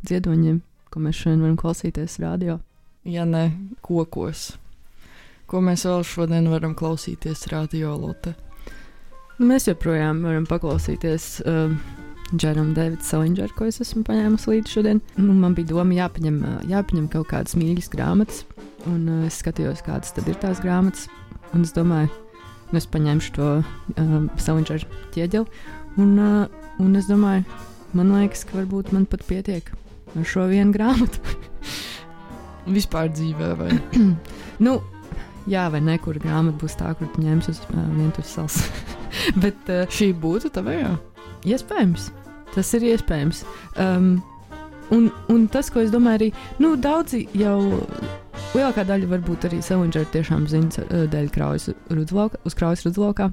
dziedoņiem, 0.09 0.61
ko 0.89 1.03
mēs 1.05 1.19
šodien 1.21 1.43
varam 1.45 1.57
klausīties 1.61 2.17
radio. 2.23 2.57
Ja 3.05 3.27
ne 3.29 3.43
kokos, 3.85 4.55
ko 5.49 5.61
mēs 5.65 5.85
vēl 5.85 6.05
šodien 6.05 6.49
varam 6.49 6.73
klausīties 6.77 7.45
radio 7.53 7.93
lote. 7.97 8.33
Nu, 9.37 9.47
mēs 9.49 9.69
joprojām 9.69 10.23
varam 10.25 10.49
paklausīties 10.49 11.29
uh, 11.45 11.77
Džeram 12.31 12.73
Davids 12.73 13.09
Salingeru, 13.11 13.51
ko 13.57 13.65
es 13.67 13.81
esmu 13.83 14.05
paņēmusi 14.07 14.47
līdzi 14.47 14.71
šodien. 14.71 15.01
Nu, 15.19 15.33
man 15.35 15.55
bija 15.57 15.73
doma 15.73 15.97
jāpaņem, 15.97 16.37
jāpaņem 16.71 17.09
kaut 17.11 17.27
kādas 17.27 17.57
mīļas 17.59 17.89
grāmatas, 17.91 18.45
un 18.87 19.01
uh, 19.09 19.25
es 19.27 19.41
skatījos, 19.41 19.83
kādas 19.83 20.15
tad 20.15 20.29
ir 20.31 20.37
tās 20.39 20.61
grāmatas. 20.63 21.09
Un 21.51 21.65
es 21.65 21.73
domāju, 21.75 22.07
nu, 22.69 22.79
es 22.79 22.87
paņemšu 22.87 23.33
to 23.35 23.49
um, 23.99 24.29
Salingeru 24.39 24.87
ķieģeli, 25.11 25.65
un, 25.99 26.13
uh, 26.15 26.69
un 26.79 26.95
es 26.95 27.09
domāju, 27.11 27.43
man 27.99 28.13
liekas, 28.15 28.45
ka 28.47 28.61
varbūt 28.61 28.93
man 28.95 29.09
pat 29.11 29.27
pietiek 29.27 29.67
ar 30.15 30.31
šo 30.31 30.47
vienu 30.53 30.71
grāmatu. 30.77 31.19
Vispār 32.77 33.11
dzīvē, 33.11 33.51
vai? 33.59 33.75
nu, 34.65 34.77
jā, 35.51 35.67
vai 35.73 35.83
ne, 35.83 35.99
kur 35.99 36.15
grāmata 36.15 36.63
būs 36.63 36.79
tā, 36.79 36.95
kur 36.95 37.11
tu 37.11 37.27
ņemsi 37.27 37.51
uz 37.51 37.61
uh, 37.67 37.83
vientuļas 37.91 38.33
salas. 38.39 38.63
Bet 39.43 39.67
uh, 39.67 39.83
šī 39.91 40.13
būtu 40.15 40.55
tavējā? 40.55 40.95
Iespējams. 41.51 42.11
Tas 42.51 42.73
ir 42.75 42.83
iespējams. 42.91 43.45
Um, 43.79 44.17
un, 44.91 45.07
un 45.31 45.45
tas, 45.51 45.69
ko 45.71 45.83
es 45.83 45.91
domāju, 45.93 46.19
arī 46.19 46.29
nu, 46.63 46.75
daudzi 46.79 47.25
jau. 47.37 47.59
Lielākā 48.51 48.83
daļa 48.83 49.07
varbūt 49.13 49.45
arī 49.47 49.61
Salinger 49.63 50.03
tiešām 50.11 50.43
zina 50.51 50.83
uh, 50.83 51.05
dēļ 51.11 51.29
kraujas 51.31 51.69
rudzlaukā, 51.87 52.41
uz 52.43 52.55
kraujas 52.59 52.83
rudzlaukā, 52.83 53.29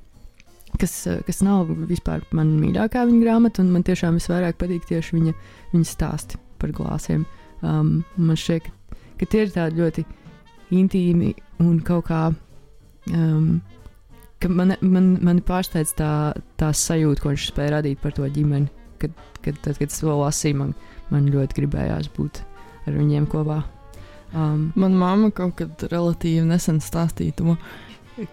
kas, 0.79 0.95
uh, 1.11 1.19
kas 1.27 1.43
nav 1.43 1.73
vispār 1.91 2.23
man 2.31 2.53
mīļākā 2.61 3.03
viņa 3.09 3.25
grāmata, 3.25 3.65
un 3.65 3.73
man 3.75 3.87
tiešām 3.87 4.21
visvairāk 4.21 4.61
patīk 4.61 4.87
tieši 4.87 5.17
viņa, 5.17 5.35
viņa 5.73 5.91
stāsti 5.91 6.39
par 6.63 6.71
glāzēm. 6.77 7.27
Um, 7.67 8.05
man 8.15 8.39
šķiet, 8.39 8.69
ka, 8.69 9.03
ka 9.19 9.31
tie 9.33 9.43
ir 9.49 9.53
tādi 9.57 9.83
ļoti 9.83 10.07
intīmi 10.79 11.35
un 11.67 11.83
kaut 11.83 12.07
kā. 12.13 12.23
Um, 13.11 13.59
man, 14.47 14.77
man, 14.79 15.13
man 15.25 15.43
pārsteidz 15.43 15.97
tā, 15.99 16.13
tā 16.61 16.71
sajūta, 16.71 17.25
ko 17.25 17.35
viņš 17.35 17.51
spēja 17.51 17.81
radīt 17.81 17.99
par 18.05 18.15
to 18.15 18.31
ģimeni 18.31 18.78
kad, 19.01 19.17
kad, 19.45 19.59
tad, 19.65 19.79
kad 19.81 19.89
es 19.89 20.01
to 20.03 20.15
lasīju, 20.15 20.61
man, 20.63 20.77
man 21.13 21.29
ļoti 21.33 21.61
gribējās 21.61 22.11
būt 22.17 22.43
ar 22.89 22.97
viņiem 22.97 23.29
kopā. 23.31 23.63
Um, 24.29 24.69
Manā 24.77 25.01
mamma 25.01 25.31
kaut 25.33 25.55
kad 25.57 25.87
relatīvi 25.89 26.45
nesen 26.45 26.83
stāstīja 26.85 27.39
to, 27.39 27.55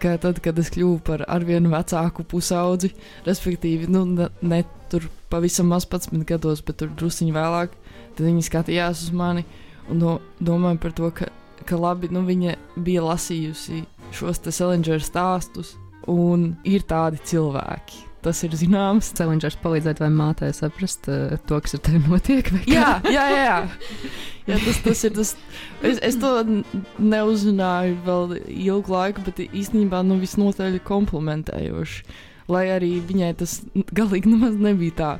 ka 0.01 0.15
tad, 0.21 0.41
kad 0.43 0.57
es 0.59 0.71
kļuvu 0.73 0.99
par 1.07 1.23
arvien 1.31 1.69
vecāku 1.71 2.25
pusaudzi, 2.27 2.91
respektīvi, 3.27 3.87
nu, 3.91 4.03
ne, 4.09 4.27
ne 4.43 4.63
tur 4.91 5.07
pavisam 5.31 5.69
maz 5.71 5.87
11 5.87 6.25
gados, 6.27 6.63
bet 6.65 6.81
tur 6.81 6.91
drusciņi 6.99 7.35
vēlāk, 7.35 7.77
tad 8.17 8.25
viņi 8.27 8.43
skatījās 8.49 9.05
uz 9.07 9.15
mani 9.15 9.45
un 9.91 10.01
do, 10.01 10.17
domāja 10.43 10.81
par 10.81 10.95
to, 10.97 11.11
ka, 11.15 11.29
ka 11.65 11.79
labi, 11.79 12.09
nu, 12.13 12.25
viņa 12.27 12.57
bija 12.81 13.05
lasījusi 13.05 13.83
šos 14.15 14.41
te 14.43 14.53
Salinger 14.55 15.03
stāstus, 15.03 15.75
un 16.11 16.53
ir 16.67 16.85
tādi 16.87 17.21
cilvēki 17.25 18.03
tas 18.25 18.41
ir 18.45 18.55
zināms. 18.57 19.11
Cēloņš 19.17 19.59
palīdzēt 19.63 20.01
vai 20.03 20.09
mātei 20.13 20.51
saprast 20.55 21.09
uh, 21.11 21.35
to, 21.47 21.59
kas 21.63 21.77
ar 21.77 21.83
tevi 21.85 22.01
notiek. 22.05 22.51
Jā, 22.69 22.95
jā, 23.05 23.25
jā. 23.31 23.43
jā. 23.45 23.57
jā 24.49 24.59
tas, 24.65 24.81
tas 24.85 25.03
ir 25.07 25.15
tas. 25.17 25.33
Es, 25.85 26.01
es 26.09 26.19
to 26.21 26.33
neuzzināju 26.99 27.99
vēl 28.05 28.37
ilgu 28.41 28.95
laiku, 28.95 29.25
bet 29.27 29.43
īstenībā 29.45 30.01
nu, 30.07 30.19
visnotaļ 30.21 30.79
komplementējoši. 30.87 32.17
Lai 32.51 32.67
arī 32.69 32.91
viņai 33.01 33.31
tas 33.39 33.59
galīgi 33.97 34.29
nemaz 34.29 34.57
nebija 34.61 34.97
tā 34.99 35.13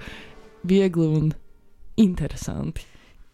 viegli 0.66 1.08
un 1.22 1.32
interesanti. 2.02 2.86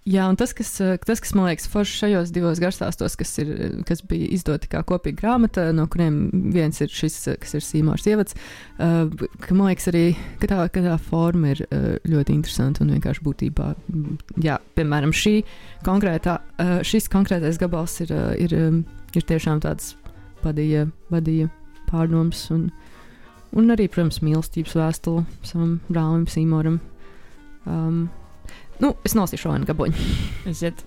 Jā, 0.09 0.23
un 0.25 0.33
tas, 0.33 0.49
kas, 0.57 0.71
eh, 0.81 0.95
tas, 1.05 1.19
kas 1.21 1.35
man 1.37 1.45
liekas 1.45 1.67
forši 1.69 1.99
šajos 1.99 2.31
divos 2.33 2.57
garstāstos, 2.57 3.13
kas, 3.19 3.35
ir, 3.37 3.51
kas 3.85 3.99
bija 4.01 4.31
izdoti 4.33 4.65
kā 4.71 4.79
kopīga 4.81 5.19
grāmata, 5.19 5.67
no 5.77 5.85
kuriem 5.85 6.49
viens 6.55 6.81
ir 6.81 6.89
šis, 6.89 7.17
eh, 7.29 7.35
kas 7.37 7.53
ir 7.53 7.61
Sīmārs 7.61 8.07
ievads, 8.09 8.33
ka 8.79 9.53
man 9.53 9.69
liekas 9.69 9.91
arī, 9.91 10.15
ka 10.41 10.47
tā, 10.49 10.57
ka 10.73 10.81
tā 10.81 10.95
forma 10.97 11.51
ir 11.53 11.61
ļoti 12.09 12.33
interesanta 12.33 12.81
un 12.81 12.95
vienkārši 12.95 13.21
būtībā, 13.21 13.67
jā, 14.41 14.57
piemēram, 14.73 15.13
šī 15.13 15.43
konkrētā, 15.85 16.39
šis 16.81 17.05
konkrētais 17.07 17.59
gabals 17.61 18.01
ir, 18.01 18.09
ir, 18.41 18.55
ir 19.13 19.21
tiešām 19.21 19.61
tāds 19.61 19.93
vadīja, 20.41 20.87
vadīja 21.11 21.51
pārdoms 21.91 22.49
un, 22.49 22.71
un 23.53 23.69
arī, 23.69 23.85
protams, 23.85 24.23
mīlestības 24.25 24.73
vēstuli 24.81 25.27
savam 25.43 25.77
brālim 25.91 26.25
Sīmoram. 26.25 26.81
Um, 27.69 28.09
Nu, 28.81 28.95
es 29.05 29.13
nolasīšu 29.17 29.51
vienu 29.51 29.69
gaboņu. 29.69 30.09
Aiziet. 30.49 30.81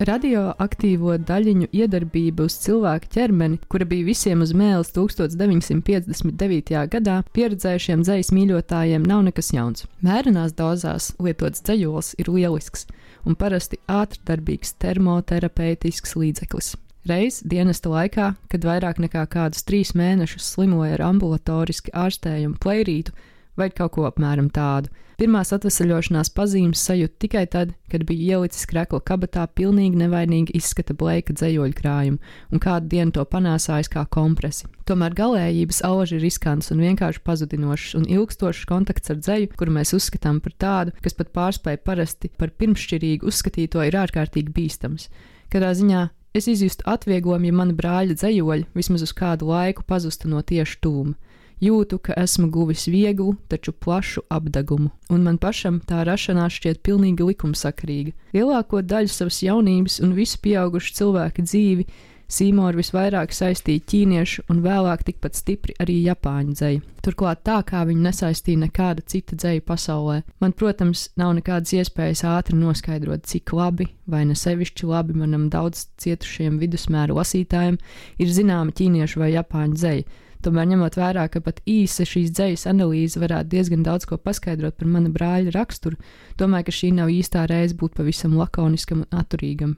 Radioaktīvo 0.00 1.18
daļiņu 1.28 1.66
iedarbība 1.76 2.46
uz 2.48 2.54
cilvēka 2.62 3.10
ķermeni, 3.12 3.58
kura 3.68 3.84
bija 3.84 4.06
visiem 4.06 4.40
uz 4.40 4.54
mēles 4.56 4.88
1959. 4.96 6.72
gadā, 6.94 7.18
pieredzējušiem 7.36 8.00
dzejas 8.06 8.32
mīļotājiem 8.32 9.04
nav 9.04 9.26
nekas 9.28 9.52
jauns. 9.52 9.84
Mērenās 10.00 10.56
dozās 10.56 11.12
lietots 11.20 11.60
dzējols 11.68 12.14
ir 12.16 12.32
lielisks 12.32 12.88
un 13.28 13.36
parasti 13.36 13.76
ātrdarbīgs 13.92 14.72
termoterapeitisks 14.80 16.16
līdzeklis. 16.16 16.72
Reiz 17.08 17.42
dienesta 17.44 17.92
laikā, 17.92 18.34
kad 18.48 18.64
vairāk 18.64 18.98
nekā 19.04 19.26
kādus 19.28 19.64
trīs 19.68 19.92
mēnešus 19.96 20.48
slimoja 20.54 20.96
ar 20.96 21.06
ambulatoriski 21.10 21.92
ārstējumu 21.96 22.56
plērītu, 22.60 23.12
vai 23.58 23.70
kaut 23.70 23.96
ko 23.96 24.08
apmēram 24.08 24.50
tādu. 24.54 24.90
Pirmās 25.20 25.50
atvesaļošanās 25.52 26.30
pazīmes 26.32 26.80
sajūta 26.80 27.18
tikai 27.20 27.42
tad, 27.52 27.74
kad 27.92 28.06
bija 28.08 28.38
ielicis 28.38 28.64
krekla 28.70 29.02
kabatā 29.04 29.42
pilnīgi 29.52 29.98
nevainīgi 30.00 30.54
izskata 30.56 30.94
blēka 30.96 31.34
dzējoļu 31.36 31.76
krājumu 31.76 32.16
un 32.48 32.62
kādu 32.64 32.88
dienu 32.94 33.12
to 33.12 33.26
panāsājis 33.28 33.92
kā 33.92 34.06
kompresi. 34.08 34.70
Tomēr 34.88 35.12
galējības 35.18 35.82
auži 35.90 36.16
ir 36.16 36.24
riskants 36.24 36.72
un 36.72 36.80
vienkārši 36.80 37.20
pazudinošs 37.26 37.98
un 38.00 38.08
ilgstošs 38.08 38.64
kontakts 38.70 39.12
ar 39.12 39.20
dzēju, 39.20 39.52
kuru 39.60 39.76
mēs 39.76 39.92
uzskatām 39.98 40.40
par 40.40 40.56
tādu, 40.56 40.96
kas 41.04 41.18
pat 41.18 41.34
pārspēja 41.36 41.84
parasti 41.84 42.32
par 42.40 42.56
pirmšķirīgu 42.56 43.28
uzskatīto, 43.28 43.84
ir 43.84 44.00
ārkārtīgi 44.00 44.56
bīstams. 44.56 45.10
Katrā 45.52 45.74
ziņā 45.76 46.06
es 46.32 46.48
izjustu 46.48 46.88
atvieglojumu, 46.88 47.50
ja 47.50 47.60
mana 47.60 47.76
brāļa 47.76 48.16
dzējoļi 48.16 48.70
vismaz 48.72 49.04
uz 49.04 49.12
kādu 49.12 49.52
laiku 49.52 49.84
pazustu 49.84 50.32
no 50.32 50.40
tieši 50.40 50.80
tūma. 50.80 51.18
Jūtu, 51.60 51.98
ka 52.00 52.14
esmu 52.16 52.48
guvis 52.48 52.86
vieglu, 52.88 53.34
taču 53.52 53.74
plašu 53.76 54.22
apdegumu, 54.32 54.88
un 55.12 55.26
man 55.26 55.36
pašam 55.38 55.82
tā 55.84 56.06
rašanās 56.08 56.56
šķiet 56.56 56.80
pilnīgi 56.86 57.26
likumsakarīga. 57.32 58.14
Lielāko 58.32 58.80
daļu 58.80 59.12
savas 59.12 59.42
jaunības 59.44 59.98
un 60.00 60.14
visu 60.16 60.40
pieaugušu 60.40 60.96
cilvēku 60.96 61.44
dzīvi 61.44 61.86
Sīmoru 62.30 62.78
visvairāk 62.78 63.32
saistīja 63.34 63.82
ķīniešu 63.90 64.44
un 64.52 64.60
vēlāk 64.62 65.02
tikpat 65.08 65.34
stipri 65.34 65.74
arī 65.82 65.96
japāņu 66.04 66.54
dzēju. 66.54 66.82
Turklāt 67.02 67.42
tā, 67.48 67.56
kā 67.66 67.80
viņu 67.88 68.04
nesaistīja 68.04 68.60
nekāda 68.60 69.02
cita 69.02 69.34
dzēja 69.34 69.64
pasaulē. 69.66 70.20
Man, 70.38 70.54
protams, 70.54 71.08
nav 71.18 71.34
nekādas 71.40 71.74
iespējas 71.80 72.22
ātri 72.30 72.58
noskaidrot, 72.60 73.26
cik 73.26 73.50
labi 73.56 73.88
vai 74.10 74.22
ne 74.28 74.38
sevišķi 74.38 74.86
labi 74.92 75.18
manam 75.18 75.48
daudz 75.50 75.88
cietušiem 75.98 76.62
vidusmēra 76.62 77.18
lasītājiem 77.18 77.80
ir 78.22 78.34
zināma 78.36 78.78
ķīniešu 78.78 79.24
vai 79.24 79.34
japāņu 79.34 79.80
dzēja 79.80 80.06
Tomēr, 80.40 80.70
ņemot 80.70 80.96
vērā, 80.96 81.26
ka 81.28 81.42
pat 81.44 81.58
īsa 81.68 82.06
šīs 82.08 82.30
dzīslas 82.32 82.64
analīze 82.70 83.20
varētu 83.20 83.52
diezgan 83.52 83.82
daudz 83.84 84.06
ko 84.08 84.16
paskaidrot 84.16 84.78
par 84.80 84.88
mana 84.88 85.12
brāļa 85.12 85.52
raksturu, 85.52 85.98
domāju, 86.40 86.70
ka 86.70 86.76
šī 86.78 86.92
nav 86.96 87.12
īstā 87.12 87.44
reize 87.50 87.76
būt 87.76 87.98
pavisam 87.98 88.38
lakoniskam 88.40 89.04
un 89.04 89.20
atturīgam. 89.20 89.76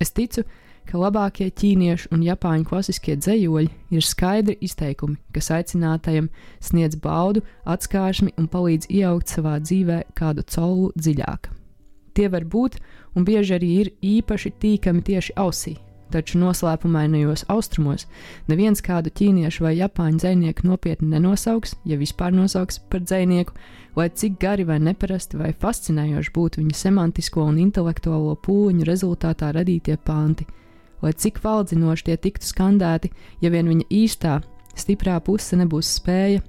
Es 0.00 0.14
ticu, 0.16 0.46
ka 0.88 0.96
labākie 0.98 1.50
ķīniešu 1.52 2.08
un 2.16 2.24
japāņu 2.24 2.66
klasiskie 2.70 3.18
dzējoļi 3.20 3.68
ir 3.92 4.06
skaidri 4.06 4.56
izteikumi, 4.64 5.18
kas 5.36 5.52
aicinātajam 5.58 6.30
sniedz 6.64 6.96
baudu, 6.96 7.44
atskārsmi 7.68 8.32
un 8.40 8.48
palīdz 8.48 8.88
ieaugt 8.88 9.36
savā 9.36 9.58
dzīvē 9.60 10.02
kādu 10.18 10.48
caulu 10.48 10.90
dziļāk. 10.96 11.52
Tie 12.16 12.28
var 12.32 12.48
būt 12.48 12.80
un 13.16 13.28
bieži 13.28 13.56
arī 13.60 13.72
ir 13.84 13.92
īpaši 14.00 14.56
tīkami 14.60 15.04
tieši 15.04 15.36
ausī, 15.36 15.76
taču 16.12 16.40
noslēpumainajos 16.40 17.46
austrumos 17.52 18.06
neviens 18.50 18.82
kādu 18.84 19.12
ķīniešu 19.12 19.64
vai 19.66 19.74
japāņu 19.78 20.22
dzinieku 20.22 20.66
nopietni 20.68 21.10
nenosauks, 21.14 21.76
ja 21.88 21.98
vispār 22.00 22.34
nosauks 22.36 22.80
par 22.92 23.02
dzinieku, 23.04 23.56
lai 23.96 24.08
cik 24.08 24.38
gari 24.40 24.66
vai 24.68 24.78
neparasti 24.82 25.40
vai 25.40 25.52
fascinējoši 25.64 26.34
būtu 26.34 26.62
viņa 26.62 26.78
semantisko 26.78 27.44
un 27.48 27.60
intelektuālo 27.64 28.36
pūliņu 28.44 28.88
rezultātā 28.88 29.52
radītie 29.56 29.98
panti, 30.04 30.46
lai 31.02 31.12
cik 31.12 31.42
valdzinoši 31.44 32.08
tie 32.08 32.16
tiktu 32.16 32.52
skandēti, 32.52 33.12
ja 33.42 33.50
vien 33.50 33.68
viņa 33.68 33.90
īstā, 33.90 34.40
stiprā 34.78 35.18
puse 35.24 35.58
nebūs 35.58 35.96
spēja 35.98 36.42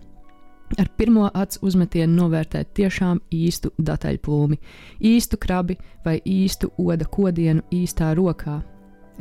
ar 0.79 0.89
pirmo 0.97 1.29
acu 1.33 1.59
uzmetienu 1.67 2.15
novērtēt 2.17 2.73
tiešām 2.77 3.21
īstu 3.33 3.73
dataļplūmi, 3.77 4.59
īstu 5.05 5.37
krabi 5.37 5.77
vai 6.05 6.19
īstu 6.25 6.71
oda 6.77 7.05
kodienu 7.05 7.63
īstā 7.71 8.13
rokā, 8.17 8.61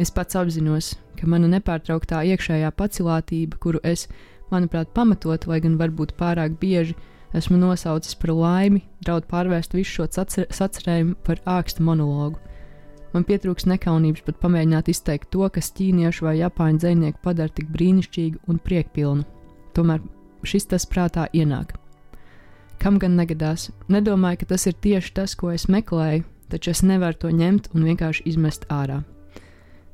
Es 0.00 0.10
pats 0.10 0.36
apzinos, 0.38 0.94
ka 1.18 1.28
mana 1.28 1.50
nepārtrauktā 1.52 2.22
iekšējā 2.32 2.70
pacilātība, 2.76 3.58
kuru 3.60 3.80
es, 3.84 4.06
manuprāt, 4.52 4.92
pamatot, 4.96 5.44
lai 5.50 5.60
gan 5.60 5.76
varbūt 5.80 6.14
pārāk 6.20 6.56
bieži 6.60 6.96
esmu 7.36 7.58
nosaucis 7.60 8.16
par 8.20 8.32
laimi, 8.36 8.82
draud 9.04 9.26
pārvērst 9.28 9.76
visu 9.76 10.00
šo 10.00 10.08
sacerējumu 10.08 11.18
par 11.26 11.40
ākstu 11.48 11.84
monologu. 11.84 12.40
Man 13.12 13.26
pietrūks 13.28 13.68
nekaunības 13.68 14.24
pat 14.24 14.38
pamēģināt 14.40 14.88
izteikt 14.88 15.30
to, 15.34 15.44
kas 15.52 15.72
ķīniešu 15.76 16.24
vai 16.24 16.38
japāņu 16.38 16.80
dzinieku 16.80 17.20
padara 17.24 17.52
tik 17.52 17.68
brīnišķīgu 17.74 18.40
un 18.48 18.60
priekpilnu. 18.64 19.26
Tomēr 19.76 20.00
šis 20.48 20.68
tas 20.72 20.88
prātā 20.88 21.28
ienāk. 21.36 21.76
Kam 22.80 22.96
gan 22.98 23.14
negadās? 23.20 23.68
Nedomāju, 23.92 24.40
ka 24.40 24.54
tas 24.54 24.64
ir 24.66 24.74
tieši 24.80 25.12
tas, 25.20 25.36
ko 25.36 25.52
es 25.52 25.68
meklēju, 25.68 26.24
taču 26.50 26.72
es 26.72 26.82
nevaru 26.82 27.20
to 27.20 27.28
ņemt 27.30 27.68
un 27.76 27.84
vienkārši 27.86 28.24
izmest 28.32 28.64
ārā. 28.72 29.02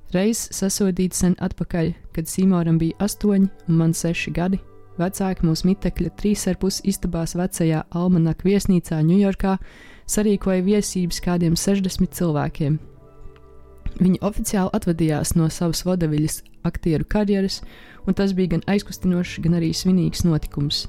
Reiz 0.09 0.47
sasodīts 0.57 1.21
sen 1.21 1.35
atpakaļ, 1.45 1.91
kad 2.17 2.31
Sīmoram 2.31 2.79
bija 2.81 2.97
astoņi 3.05 3.51
un 3.69 3.77
man 3.77 3.91
seši 3.93 4.33
gadi, 4.33 4.57
vecāki 4.97 5.45
mūsu 5.45 5.69
mitekļa 5.69 6.13
trīs 6.17 6.47
ar 6.49 6.57
pus 6.57 6.81
istabās 6.89 7.37
vecajā 7.37 7.83
Almanak 7.93 8.41
viesnīcā 8.47 9.03
Ņujorkā 9.05 9.59
sarīkoja 10.09 10.65
viesības 10.65 11.21
kādiem 11.21 11.59
60 11.61 12.17
cilvēkiem. 12.17 12.79
Viņi 13.99 14.23
oficiāli 14.25 14.73
atvadījās 14.79 15.35
no 15.37 15.51
savas 15.53 15.85
vodaviļas 15.85 16.41
aktieru 16.69 17.05
karjeras, 17.05 17.61
un 18.09 18.17
tas 18.17 18.33
bija 18.33 18.57
gan 18.57 18.65
aizkustinošs, 18.65 19.43
gan 19.45 19.61
arī 19.61 19.75
svinīgs 19.77 20.25
notikums. 20.25 20.87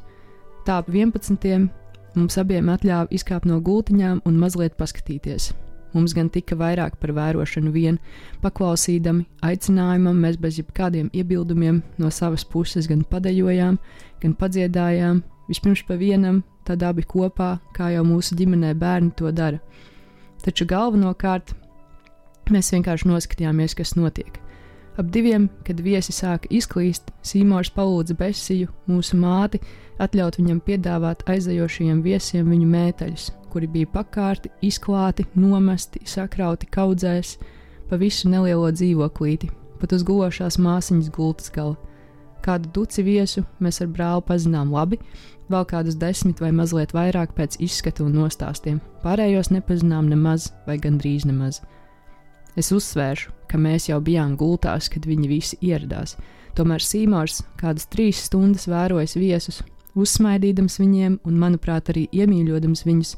Tā 0.64 0.80
ap 0.80 0.88
11. 0.88 1.68
mums 2.16 2.40
abiem 2.40 2.72
atļāva 2.72 3.12
izkāpt 3.12 3.52
no 3.52 3.60
gultiņām 3.60 4.24
un 4.24 4.40
mazliet 4.40 4.80
paskatīties. 4.80 5.52
Mums 5.94 6.14
gan 6.14 6.30
tika 6.30 6.58
vairāk 6.60 7.00
par 7.02 7.14
vērošanu 7.18 7.72
vien, 7.74 7.98
paklausīdami 8.44 9.26
aicinājumam, 9.46 10.20
mēs 10.22 10.38
bez 10.42 10.60
jebkādiem 10.62 11.10
iebildumiem 11.14 11.82
no 11.98 12.12
savas 12.14 12.46
puses 12.46 12.88
gan 12.90 13.02
padejojām, 13.10 13.80
gan 14.22 14.36
padziedājām, 14.38 15.24
vispirms 15.50 15.82
pa 15.88 15.98
vienam, 15.98 16.44
tad 16.68 16.84
abi 16.86 17.06
kopā, 17.08 17.56
kā 17.74 17.90
jau 17.96 18.04
mūsu 18.06 18.38
ģimenē 18.38 18.76
bērni 18.78 19.16
to 19.18 19.32
dara. 19.34 19.58
Taču 20.46 20.68
galvenokārt 20.70 21.56
mēs 22.54 22.70
vienkārši 22.76 23.10
noskatījāmies, 23.10 23.76
kas 23.78 23.96
notiek. 23.98 24.38
Ap 25.00 25.08
diviem, 25.16 25.48
kad 25.64 25.80
viesi 25.80 26.12
sāka 26.12 26.50
izklīst, 26.52 27.14
Sīmors 27.24 27.72
palūdza 27.72 28.18
Besiju, 28.20 28.68
mūsu 28.90 29.18
māti, 29.20 29.62
atļaut 30.00 30.38
viņam 30.42 30.60
piedāvāt 30.66 31.24
aizejošajiem 31.30 32.02
viesiem 32.04 32.50
viņu 32.52 32.68
mēteļus, 32.68 33.30
kuri 33.52 33.68
bija 33.68 33.90
pakārti, 33.94 34.52
izklāti, 34.66 35.26
nomesti, 35.36 36.02
sakrauti 36.06 36.70
kaudzēs, 36.72 37.38
pa 37.90 37.98
visu 37.98 38.30
nelielo 38.30 38.70
dzīvoklīti, 38.72 39.50
pat 39.82 39.94
uz 39.96 40.06
gulošās 40.06 40.60
māsiņas 40.62 41.12
gultas 41.16 41.52
gala. 41.56 41.78
Kādu 42.46 42.72
duci 42.76 43.04
viesu 43.04 43.44
mēs 43.60 43.82
ar 43.84 43.90
brāli 43.92 44.24
pazinām 44.28 44.72
labi, 44.72 45.00
vēl 45.52 45.66
kādus 45.68 45.98
desmit 46.00 46.40
vai 46.40 46.52
mazliet 46.56 46.94
vairāk 46.96 47.34
pēc 47.36 47.58
izskata 47.64 48.06
un 48.06 48.16
nostāstiem, 48.16 48.80
pārējos 49.04 49.52
nepazinām 49.52 50.08
nemaz 50.12 50.52
vai 50.68 50.78
gandrīz 50.80 51.26
nemaz. 51.28 51.60
Es 52.58 52.72
uzsvēršu, 52.76 53.34
ka 53.50 53.58
mēs 53.62 53.90
jau 53.90 54.00
bijām 54.04 54.36
gultās, 54.40 54.90
kad 54.92 55.06
viņi 55.08 55.28
visi 55.30 55.60
ieradās. 55.66 56.16
Tomēr 56.58 56.84
Sīmors 56.84 57.44
kādas 57.60 57.88
trīs 57.92 58.24
stundas 58.26 58.68
vērojas 58.70 59.16
viesus, 59.20 59.62
uzsmaidīdams 60.00 60.80
viņiem 60.82 61.20
un, 61.26 61.38
manuprāt, 61.40 61.92
arī 61.92 62.08
iemīļodams 62.12 62.86
viņus, 62.88 63.16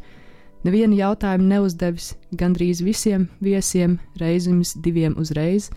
Nevienu 0.62 0.94
jautājumu 0.94 1.48
neuzdevis 1.50 2.12
gandrīz 2.38 2.84
visiem 2.86 3.26
viesiem, 3.42 3.96
reizes 4.22 4.76
diviem 4.78 5.16
uzreiz, 5.18 5.72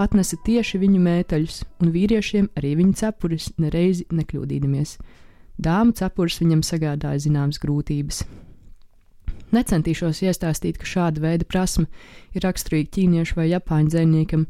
atnesa 0.00 0.38
tieši 0.46 0.80
viņu 0.80 1.00
mēteļus, 1.04 1.58
un 1.84 1.90
vīriešiem 1.92 2.46
arī 2.56 2.70
viņa 2.78 3.00
cepures, 3.02 3.50
nereizi 3.60 4.06
nekļūdīdamies. 4.08 4.94
Dāmu 5.60 5.92
cepures 5.92 6.38
viņam 6.40 6.62
sagādāja 6.64 7.20
zināmas 7.26 7.60
grūtības. 7.60 8.22
Necentīšos 9.52 10.22
iestāstīt, 10.24 10.78
ka 10.80 10.88
šāda 10.88 11.20
veida 11.20 11.44
prasme 11.44 11.84
ir 12.32 12.46
raksturīga 12.46 12.94
ķīniešu 12.96 13.36
vai 13.36 13.50
japāņu 13.50 13.92
dzēniekam, 13.92 14.46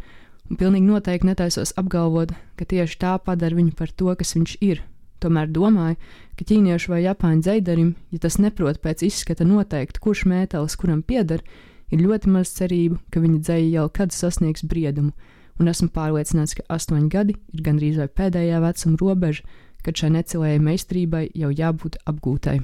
un 0.50 0.61
pilnīgi 0.61 0.87
noteikti 0.87 1.33
netaisos 1.33 1.74
apgalvot, 1.81 2.37
ka 2.55 2.68
tieši 2.68 3.00
tā 3.00 3.16
padara 3.24 3.59
viņu 3.59 3.74
par 3.74 3.90
to, 3.90 4.12
kas 4.14 4.37
viņš 4.37 4.59
ir, 4.61 4.85
Tomēr 5.20 5.50
domāju, 5.52 5.98
ka 6.38 6.46
ķīniešu 6.48 6.94
vai 6.94 7.02
japāņu 7.04 7.44
dzeidarim, 7.44 7.90
ja 8.12 8.20
tas 8.22 8.38
neprot 8.40 8.80
pēc 8.80 9.04
izskata 9.04 9.44
noteikt, 9.44 10.00
kurš 10.00 10.24
mētelis 10.30 10.78
kuram 10.80 11.02
pieder, 11.04 11.44
ir 11.92 12.04
ļoti 12.06 12.33
maz 12.33 12.54
cerību, 12.56 13.00
ka 13.12 13.20
viņa 13.20 13.40
dzēja 13.44 13.68
jau 13.74 13.87
kad 13.92 14.14
sasniegs 14.16 14.64
briedumu, 14.64 15.12
un 15.61 15.68
esmu 15.68 15.90
pārliecināts, 15.92 16.56
ka 16.56 16.64
astoņi 16.72 17.09
gadi 17.12 17.37
ir 17.52 17.64
gandrīz 17.66 18.00
vai 18.00 18.09
pēdējā 18.09 18.61
vecuma 18.64 19.00
robeža, 19.02 19.44
kad 19.85 19.96
šai 19.96 20.12
necilējai 20.16 20.61
meistarībai 20.64 21.24
jau 21.37 21.50
jābūt 21.52 22.00
apgūtai. 22.09 22.61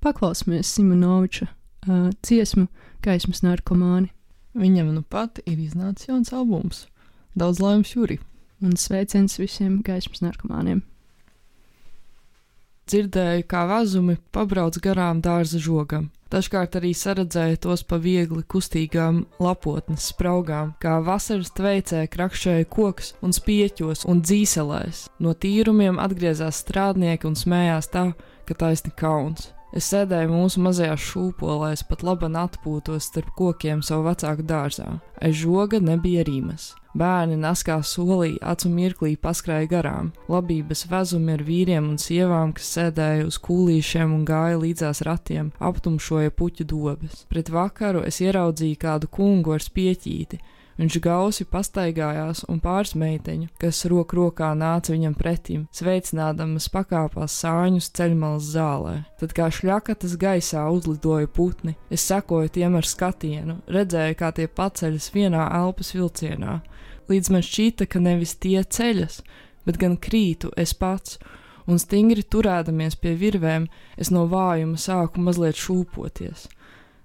Paklausīsimies 0.00 0.70
Simonoviča 0.74 1.46
uh, 1.46 2.08
dziesmu 2.24 2.66
Gaismas 3.04 3.42
narkomāni. 3.44 4.10
Viņam 4.56 4.94
nu 4.94 5.02
pat 5.06 5.38
ir 5.44 5.60
iznācis 5.60 6.08
jauns 6.08 6.32
albums. 6.34 6.86
Daudz 7.38 7.60
laimes, 7.62 7.92
Juri! 7.94 8.18
Un 8.64 8.76
sveiciens 8.76 9.38
visiem 9.40 9.80
gaismas 9.86 10.22
narkomāniem. 10.24 10.82
Dzirdēju, 12.90 13.44
kā 13.46 13.66
vazumi 13.70 14.16
pabrauc 14.34 14.80
garām 14.82 15.20
dārza 15.22 15.60
žogam. 15.62 16.08
Dažkārt 16.30 16.76
arī 16.78 16.90
saredzēju 16.94 17.58
tos 17.62 17.84
pa 17.86 17.98
viegli 18.02 18.42
kustīgām 18.46 19.24
lapotnes 19.42 20.08
spraugām, 20.12 20.72
kā 20.82 20.96
vasaras 21.02 21.50
tveicē 21.54 22.04
krakšēja 22.10 22.66
koks 22.70 23.12
un 23.22 23.34
spieķos 23.34 24.04
un 24.10 24.22
dzīselēs. 24.22 25.04
No 25.22 25.34
tīrumiem 25.34 26.02
atgriezās 26.02 26.62
strādnieki 26.64 27.30
un 27.30 27.38
smējās 27.38 27.90
tā, 27.94 28.04
ka 28.46 28.58
taisni 28.58 28.94
kauns. 28.94 29.52
Es 29.70 29.86
sēdēju 29.92 30.32
mūsu 30.32 30.58
mazajā 30.64 30.96
šūpolēs, 30.98 31.84
pat 31.86 32.02
labi 32.02 32.26
atpūtos 32.40 33.06
starp 33.06 33.30
kokiem 33.38 33.84
savu 33.86 34.08
vecāku 34.08 34.42
dārzā. 34.42 34.98
Aiz 35.22 35.36
žoga 35.38 35.78
nebija 35.78 36.24
rīmas. 36.26 36.72
Bērni 36.98 37.36
naskā 37.38 37.76
solī, 37.86 38.32
acu 38.42 38.66
mirklī 38.72 39.12
paskrēja 39.14 39.68
garām. 39.70 40.10
Labības 40.26 40.88
vezumi 40.90 41.36
ar 41.36 41.44
vīriem 41.46 41.86
un 41.92 42.00
sievām, 42.02 42.50
kas 42.56 42.72
sēdēja 42.74 43.28
uz 43.28 43.38
kūlīšiem 43.38 44.10
un 44.16 44.24
gāja 44.26 44.58
līdzās 44.58 45.04
ratiem, 45.06 45.52
aptumšoja 45.62 46.34
puķu 46.34 46.66
dobes. 46.66 47.22
Pret 47.30 47.52
vakaru 47.54 48.02
es 48.10 48.18
ieraudzīju 48.24 48.80
kādu 48.82 49.06
kungu 49.06 49.54
ar 49.54 49.62
spieķīti, 49.62 50.40
Viņš 50.80 50.94
gausi 51.04 51.44
pastaigājās 51.44 52.46
un 52.48 52.56
pāris 52.64 52.94
meiteņu, 52.96 53.50
kas 53.60 53.82
roku 53.92 54.16
rokā 54.16 54.48
nāca 54.56 54.94
viņam 54.94 55.12
pretim, 55.18 55.66
sveicinādams 55.76 56.70
pakāpās 56.72 57.34
sāņus 57.42 57.90
ceļmalas 57.98 58.46
zālē. 58.54 58.94
Tad 59.20 59.34
kā 59.36 59.50
šļakatas 59.52 60.14
gaisā 60.22 60.62
uzlidoja 60.72 61.28
putni, 61.28 61.74
es 61.92 62.06
sekoju 62.08 62.48
tiem 62.54 62.78
ar 62.80 62.88
skatienu, 62.88 63.58
redzēju, 63.68 64.16
kā 64.16 64.30
tie 64.38 64.46
paceļas 64.48 65.10
vienā 65.12 65.50
elpas 65.58 65.92
vilcienā, 65.92 66.54
līdz 67.12 67.32
man 67.34 67.44
šķita, 67.44 67.84
ka 67.84 68.00
nevis 68.00 68.32
tie 68.40 68.62
ceļas, 68.64 69.20
bet 69.68 69.76
gan 69.82 69.98
krītu 70.00 70.54
es 70.56 70.72
pats, 70.72 71.18
un 71.68 71.76
stingri 71.76 72.24
turēdamies 72.24 72.96
pie 72.96 73.12
virvēm, 73.20 73.68
es 74.00 74.08
no 74.08 74.24
vājuma 74.32 74.80
sāku 74.80 75.20
mazliet 75.28 75.60
šūpoties. 75.60 76.48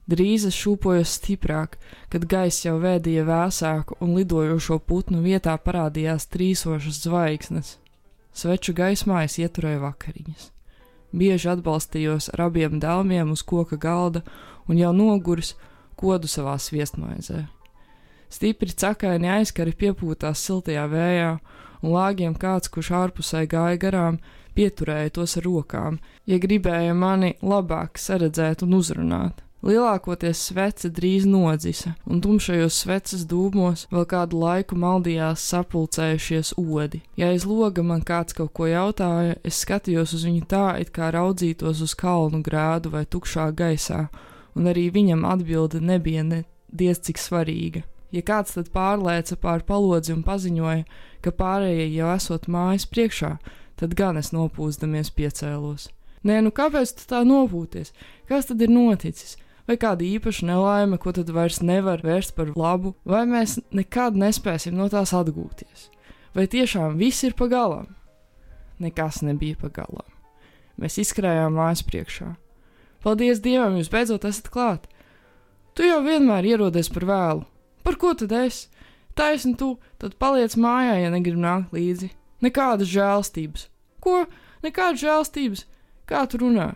Drīz 0.05 0.43
es 0.45 0.53
šūpojos 0.53 1.15
stiprāk, 1.17 1.79
kad 2.13 2.27
gaiss 2.29 2.65
jau 2.67 2.75
vēdīja 2.77 3.23
vēsāku 3.25 3.97
un 4.05 4.13
lidojošo 4.13 4.77
putnu 4.85 5.23
vietā 5.23 5.55
parādījās 5.57 6.27
trīsošas 6.29 6.99
zvaigznes. 7.07 7.71
Sveču 8.35 8.75
gaismā 8.77 9.23
es 9.25 9.39
ieturēju 9.41 9.81
vakariņas. 9.81 10.51
Bieži 11.15 11.49
atbalstījos 11.55 12.29
ar 12.35 12.45
abiem 12.49 12.77
dēliem 12.83 13.31
uz 13.33 13.41
koka 13.41 13.79
galda 13.81 14.21
un 14.69 14.77
jau 14.77 14.91
noguris 14.93 15.55
kodu 15.97 16.29
savā 16.29 16.57
sviestmaizē. 16.61 17.45
Stipri 18.29 18.75
cakaini 18.75 19.31
aizkari 19.39 19.73
piepūtās 19.73 20.43
siltajā 20.43 20.83
vējā, 20.91 21.31
un 21.81 21.95
lāgiem 21.95 22.35
kāds, 22.37 22.69
kurš 22.69 22.91
ārpusē 22.99 23.45
gāja 23.49 23.79
garām, 23.81 24.19
pieturēja 24.53 25.15
tos 25.17 25.37
ar 25.39 25.47
rokām, 25.47 25.97
ja 26.29 26.37
gribēja 26.41 26.93
mani 26.93 27.33
labāk 27.41 27.97
saredzēt 28.01 28.65
un 28.67 28.77
uzrunāt. 28.81 29.44
Lielākoties 29.65 30.43
svece 30.45 30.91
drīz 30.93 31.23
nodzisa, 31.25 31.95
un 32.05 32.19
tumšajos 32.21 32.75
sveces 32.83 33.23
dūmos 33.25 33.87
vēl 33.89 34.03
kādu 34.05 34.37
laiku 34.43 34.75
maldījās 34.77 35.41
sapulcējušies 35.41 36.51
odi. 36.61 36.99
Ja 37.17 37.31
aiz 37.33 37.47
loga 37.49 37.81
man 37.81 38.03
kāds 38.05 38.35
kaut 38.37 38.51
ko 38.53 38.67
jautāja, 38.69 39.39
es 39.41 39.63
skatījos 39.63 40.13
uz 40.13 40.25
viņu 40.27 40.43
tā, 40.51 40.67
it 40.83 40.91
kā 40.93 41.07
raudzītos 41.15 41.81
uz 41.81 41.95
kalnu 41.97 42.43
grādu 42.45 42.91
vai 42.93 43.07
tukšā 43.09 43.47
gaisā, 43.57 44.03
un 44.53 44.69
arī 44.69 44.91
viņam 44.93 45.25
atbilde 45.25 45.81
nebija 45.81 46.21
ne 46.27 46.43
diez 46.69 47.01
cik 47.01 47.17
svarīga. 47.17 47.81
Ja 48.13 48.21
kāds 48.21 48.53
tad 48.53 48.69
pārlēca 48.69 49.33
pār 49.41 49.65
palodzi 49.65 50.13
un 50.13 50.21
paziņoja, 50.27 50.83
ka 51.25 51.33
pārējie 51.33 51.87
jau 51.95 52.11
esot 52.13 52.45
mājas 52.45 52.85
priekšā, 52.85 53.31
tad 53.81 53.97
gan 53.97 54.21
es 54.21 54.29
nopūstamies 54.29 55.09
piecēlos. 55.17 55.89
Nē, 56.25 56.37
nu 56.45 56.53
kāpēc 56.53 56.93
tu 56.99 57.09
tā 57.09 57.23
nopūties? 57.25 57.91
Kas 58.29 58.45
tad 58.49 58.61
ir 58.61 58.69
noticis? 58.69 59.39
Vai 59.65 59.77
kāda 59.81 60.05
īpaša 60.05 60.45
nelaime, 60.45 60.99
ko 61.01 61.13
tad 61.15 61.31
vairs 61.33 61.61
nevar 61.65 62.03
vērst 62.05 62.35
par 62.37 62.51
labu, 62.53 62.93
vai 63.01 63.23
mēs 63.25 63.57
nekad 63.73 64.17
nespēsim 64.17 64.75
no 64.77 64.85
tās 64.93 65.13
atgūties? 65.17 65.87
Vai 66.37 66.45
tiešām 66.51 66.99
viss 66.99 67.25
ir 67.25 67.33
pagalam? 67.33 67.87
Nekas 68.79 69.23
nebija 69.25 69.57
pagalam. 69.57 70.05
Mēs 70.77 70.99
izkrājām 71.01 71.55
mājas 71.55 71.81
priekšā. 71.87 72.35
Paldies 73.05 73.41
Dievam, 73.41 73.77
jūs 73.79 73.89
beidzot 73.89 74.27
esat 74.27 74.51
klāt! 74.53 74.85
Tu 75.75 75.87
jau 75.87 75.99
vienmēr 76.05 76.45
ierodies 76.53 76.89
par 76.93 77.05
vēlu. 77.07 77.45
Par 77.83 77.97
ko 78.01 78.13
tad 78.17 78.31
es? 78.35 78.65
Taisni 79.15 79.55
tu, 79.59 79.75
tad 79.99 80.17
paliec 80.19 80.55
mājā, 80.59 80.97
ja 81.01 81.09
negribi 81.11 81.41
nākt 81.41 81.73
līdzi. 81.75 82.09
Nekādas 82.43 82.91
žēlstības. 82.91 83.67
Ko? 84.03 84.25
Nekādas 84.63 85.01
žēlstības? 85.03 85.65
Kā 86.07 86.25
tu 86.29 86.39
runā? 86.43 86.73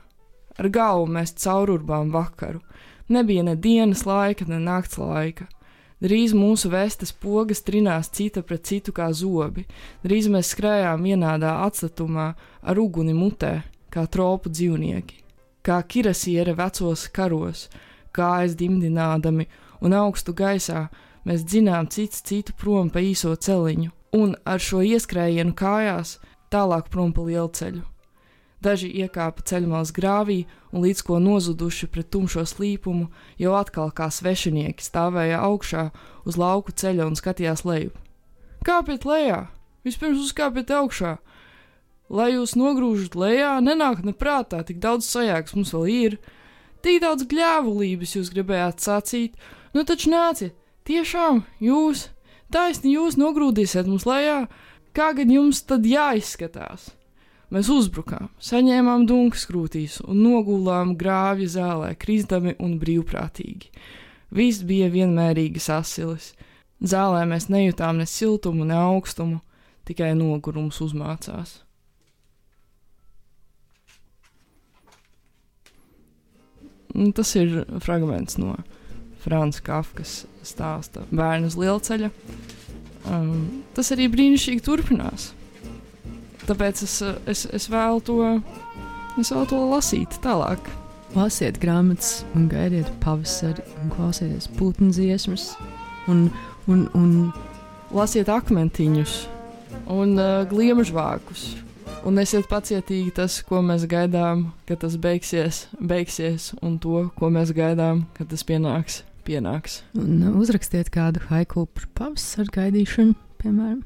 Ar 0.59 0.69
galvu 0.73 1.07
mēs 1.15 1.35
caururbām 1.39 2.11
vakaru. 2.15 2.63
Nebija 3.09 3.43
ne 3.43 3.55
dienas 3.55 4.05
laika, 4.05 4.45
ne 4.47 4.59
nakts 4.61 4.99
laika. 5.01 5.47
Drīz 5.99 6.31
mūsu 6.31 6.69
vestes 6.71 7.11
pogas 7.11 7.59
trinās 7.67 8.07
cita 8.15 8.43
pret 8.45 8.63
citu 8.69 8.93
kā 8.95 9.09
zobi. 9.11 9.65
Drīz 10.05 10.29
mēs 10.31 10.53
skrējām 10.53 11.03
vienādā 11.03 11.57
atstatumā 11.65 12.27
ar 12.61 12.79
uguni 12.79 13.15
mutē, 13.17 13.63
kā 13.91 14.05
tropu 14.07 14.51
dzīvnieki. 14.53 15.19
Kā 15.65 15.81
kirasiere 15.83 16.53
vecos 16.55 17.07
karos, 17.11 17.67
kājas 18.15 18.55
dimdinādami 18.55 19.49
un 19.83 19.97
augstu 19.97 20.31
gaisā, 20.33 20.87
mēs 21.27 21.43
dzinām 21.43 21.89
cits 21.91 22.23
citu 22.23 22.55
prom 22.55 22.93
pa 22.93 23.03
īso 23.03 23.35
celiņu, 23.35 23.91
un 24.15 24.37
ar 24.45 24.63
šo 24.63 24.79
ieskrējienu 24.85 25.57
kājās 25.57 26.19
tālāk 26.53 26.87
prom 26.93 27.11
pa 27.13 27.25
lielceļu. 27.27 27.83
Daži 28.59 28.89
iekāpa 28.91 29.43
ceļmalas 29.47 29.93
grāvī 29.95 30.41
un 30.75 30.83
līdz 30.83 31.03
ko 31.07 31.19
nozuduši 31.23 31.87
pret 31.87 32.09
tumšo 32.11 32.43
slīpumu, 32.43 33.07
jau 33.39 33.53
atkal 33.55 33.93
kā 33.95 34.09
svešinieki 34.11 34.83
stāvēja 34.83 35.39
augšā 35.47 35.85
uz 36.27 36.35
lauku 36.39 36.75
ceļa 36.75 37.07
un 37.07 37.15
skatījās 37.15 37.63
lejup. 37.63 37.95
Kāpiet 38.67 39.07
lejā! 39.07 39.45
Vispirms 39.87 40.19
uzkāpiet 40.25 40.73
augšā! 40.75 41.15
Lai 42.11 42.33
jūs 42.33 42.57
nogrūžat 42.59 43.15
lejā, 43.15 43.53
nenāk 43.63 44.03
neprātā, 44.03 44.59
tik 44.67 44.81
daudz 44.83 45.07
sajēgas 45.07 45.55
mums 45.55 45.71
vēl 45.77 45.89
ir. 45.93 46.19
Tik 46.83 46.99
daudz 47.05 47.27
gļēvulības 47.31 48.15
jūs 48.17 48.31
gribējāt 48.33 48.83
sacīt, 48.83 49.39
nu 49.75 49.85
taču 49.87 50.11
nāciet, 50.11 50.55
tiešām 50.89 51.45
jūs, 51.63 52.09
taisni 52.51 52.97
jūs 52.97 53.15
nogrūdīsiet 53.19 53.87
mums 53.87 54.07
lejā, 54.09 54.47
kā 54.91 55.13
gan 55.15 55.31
jums 55.31 55.61
tad 55.69 55.87
jāizskatās? 55.87 56.89
Mēs 57.49 57.69
uzbrukām, 57.73 58.27
saņēmām 58.45 59.07
dunkas 59.09 59.47
krūtīs 59.49 59.97
un 60.05 60.19
nogulām 60.21 60.93
grāvju 60.99 61.47
zālē, 61.49 61.95
kristami 61.97 62.53
un 62.61 62.75
brīvprātīgi. 62.81 63.71
Viss 64.29 64.61
bija 64.61 64.91
vienmērīgas 64.93 65.69
asilis. 65.73 66.33
Zālē 66.79 67.23
mēs 67.27 67.49
nejūtām 67.49 67.97
ne 67.97 68.05
siltumu, 68.05 68.67
ne 68.69 68.77
augstumu, 68.77 69.41
tikai 69.89 70.11
nogurums 70.13 70.77
uzmācās. 70.85 71.57
Un 76.93 77.09
tas 77.17 77.33
ir 77.37 77.63
fragments 77.81 78.37
no 78.37 78.55
Franča 79.23 79.65
Kafkas 79.65 80.23
stāsta 80.45 81.03
Bērnu 81.09 81.49
uz 81.49 81.57
lielceļa. 81.57 82.13
Um, 83.09 83.63
tas 83.73 83.89
arī 83.95 84.09
brīnišķīgi 84.11 84.65
turpinās. 84.65 85.31
Tāpēc 86.49 86.79
es, 86.81 86.93
es, 87.29 87.45
es 87.53 87.67
vēlu 87.69 87.99
to, 88.01 88.19
es 89.21 89.29
vēlu 89.29 89.49
to 89.51 89.59
lasīt 89.69 90.15
tālāk. 90.23 90.71
Lasiet 91.13 91.57
grāmatas, 91.61 92.23
un 92.37 92.47
gaidiet 92.49 92.89
pavasari, 93.01 93.63
un 93.81 93.91
klausieties 93.93 94.49
putnu 94.57 94.91
dziesmas, 94.93 95.51
un, 96.09 96.27
un, 96.69 96.85
un 96.97 97.13
lasiet 97.93 98.29
akmentiņus 98.29 99.15
un 99.89 100.17
uh, 100.17 100.43
gliemežvākus. 100.49 101.47
Un 102.07 102.21
esiet 102.21 102.45
pacietīgi 102.49 103.11
tas, 103.17 103.39
ko 103.45 103.61
mēs 103.65 103.85
gaidām, 103.89 104.47
kad 104.69 104.81
tas 104.83 104.95
beigsies, 105.01 105.65
beigsies, 105.77 106.51
un 106.65 106.77
to, 106.81 107.07
ko 107.17 107.31
mēs 107.33 107.51
gaidām, 107.57 108.05
kad 108.17 108.29
tas 108.31 108.45
pienāks, 108.47 109.01
pienāks. 109.27 109.81
Un 109.97 110.21
uh, 110.21 110.37
uzrakstiet 110.39 110.89
kādu 110.93 111.25
haiku 111.29 111.65
par 111.73 111.89
pavasaru 111.97 112.53
gaidīšanu, 112.57 113.17
piemēram. 113.41 113.83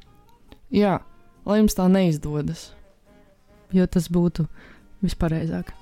Jā, 0.73 0.99
lai 1.45 1.59
jums 1.61 1.77
tā 1.77 1.87
neizdodas. 1.91 2.71
Jo 3.73 3.87
tas 3.89 4.09
būtu 4.11 4.47
vispareizāk. 5.03 5.73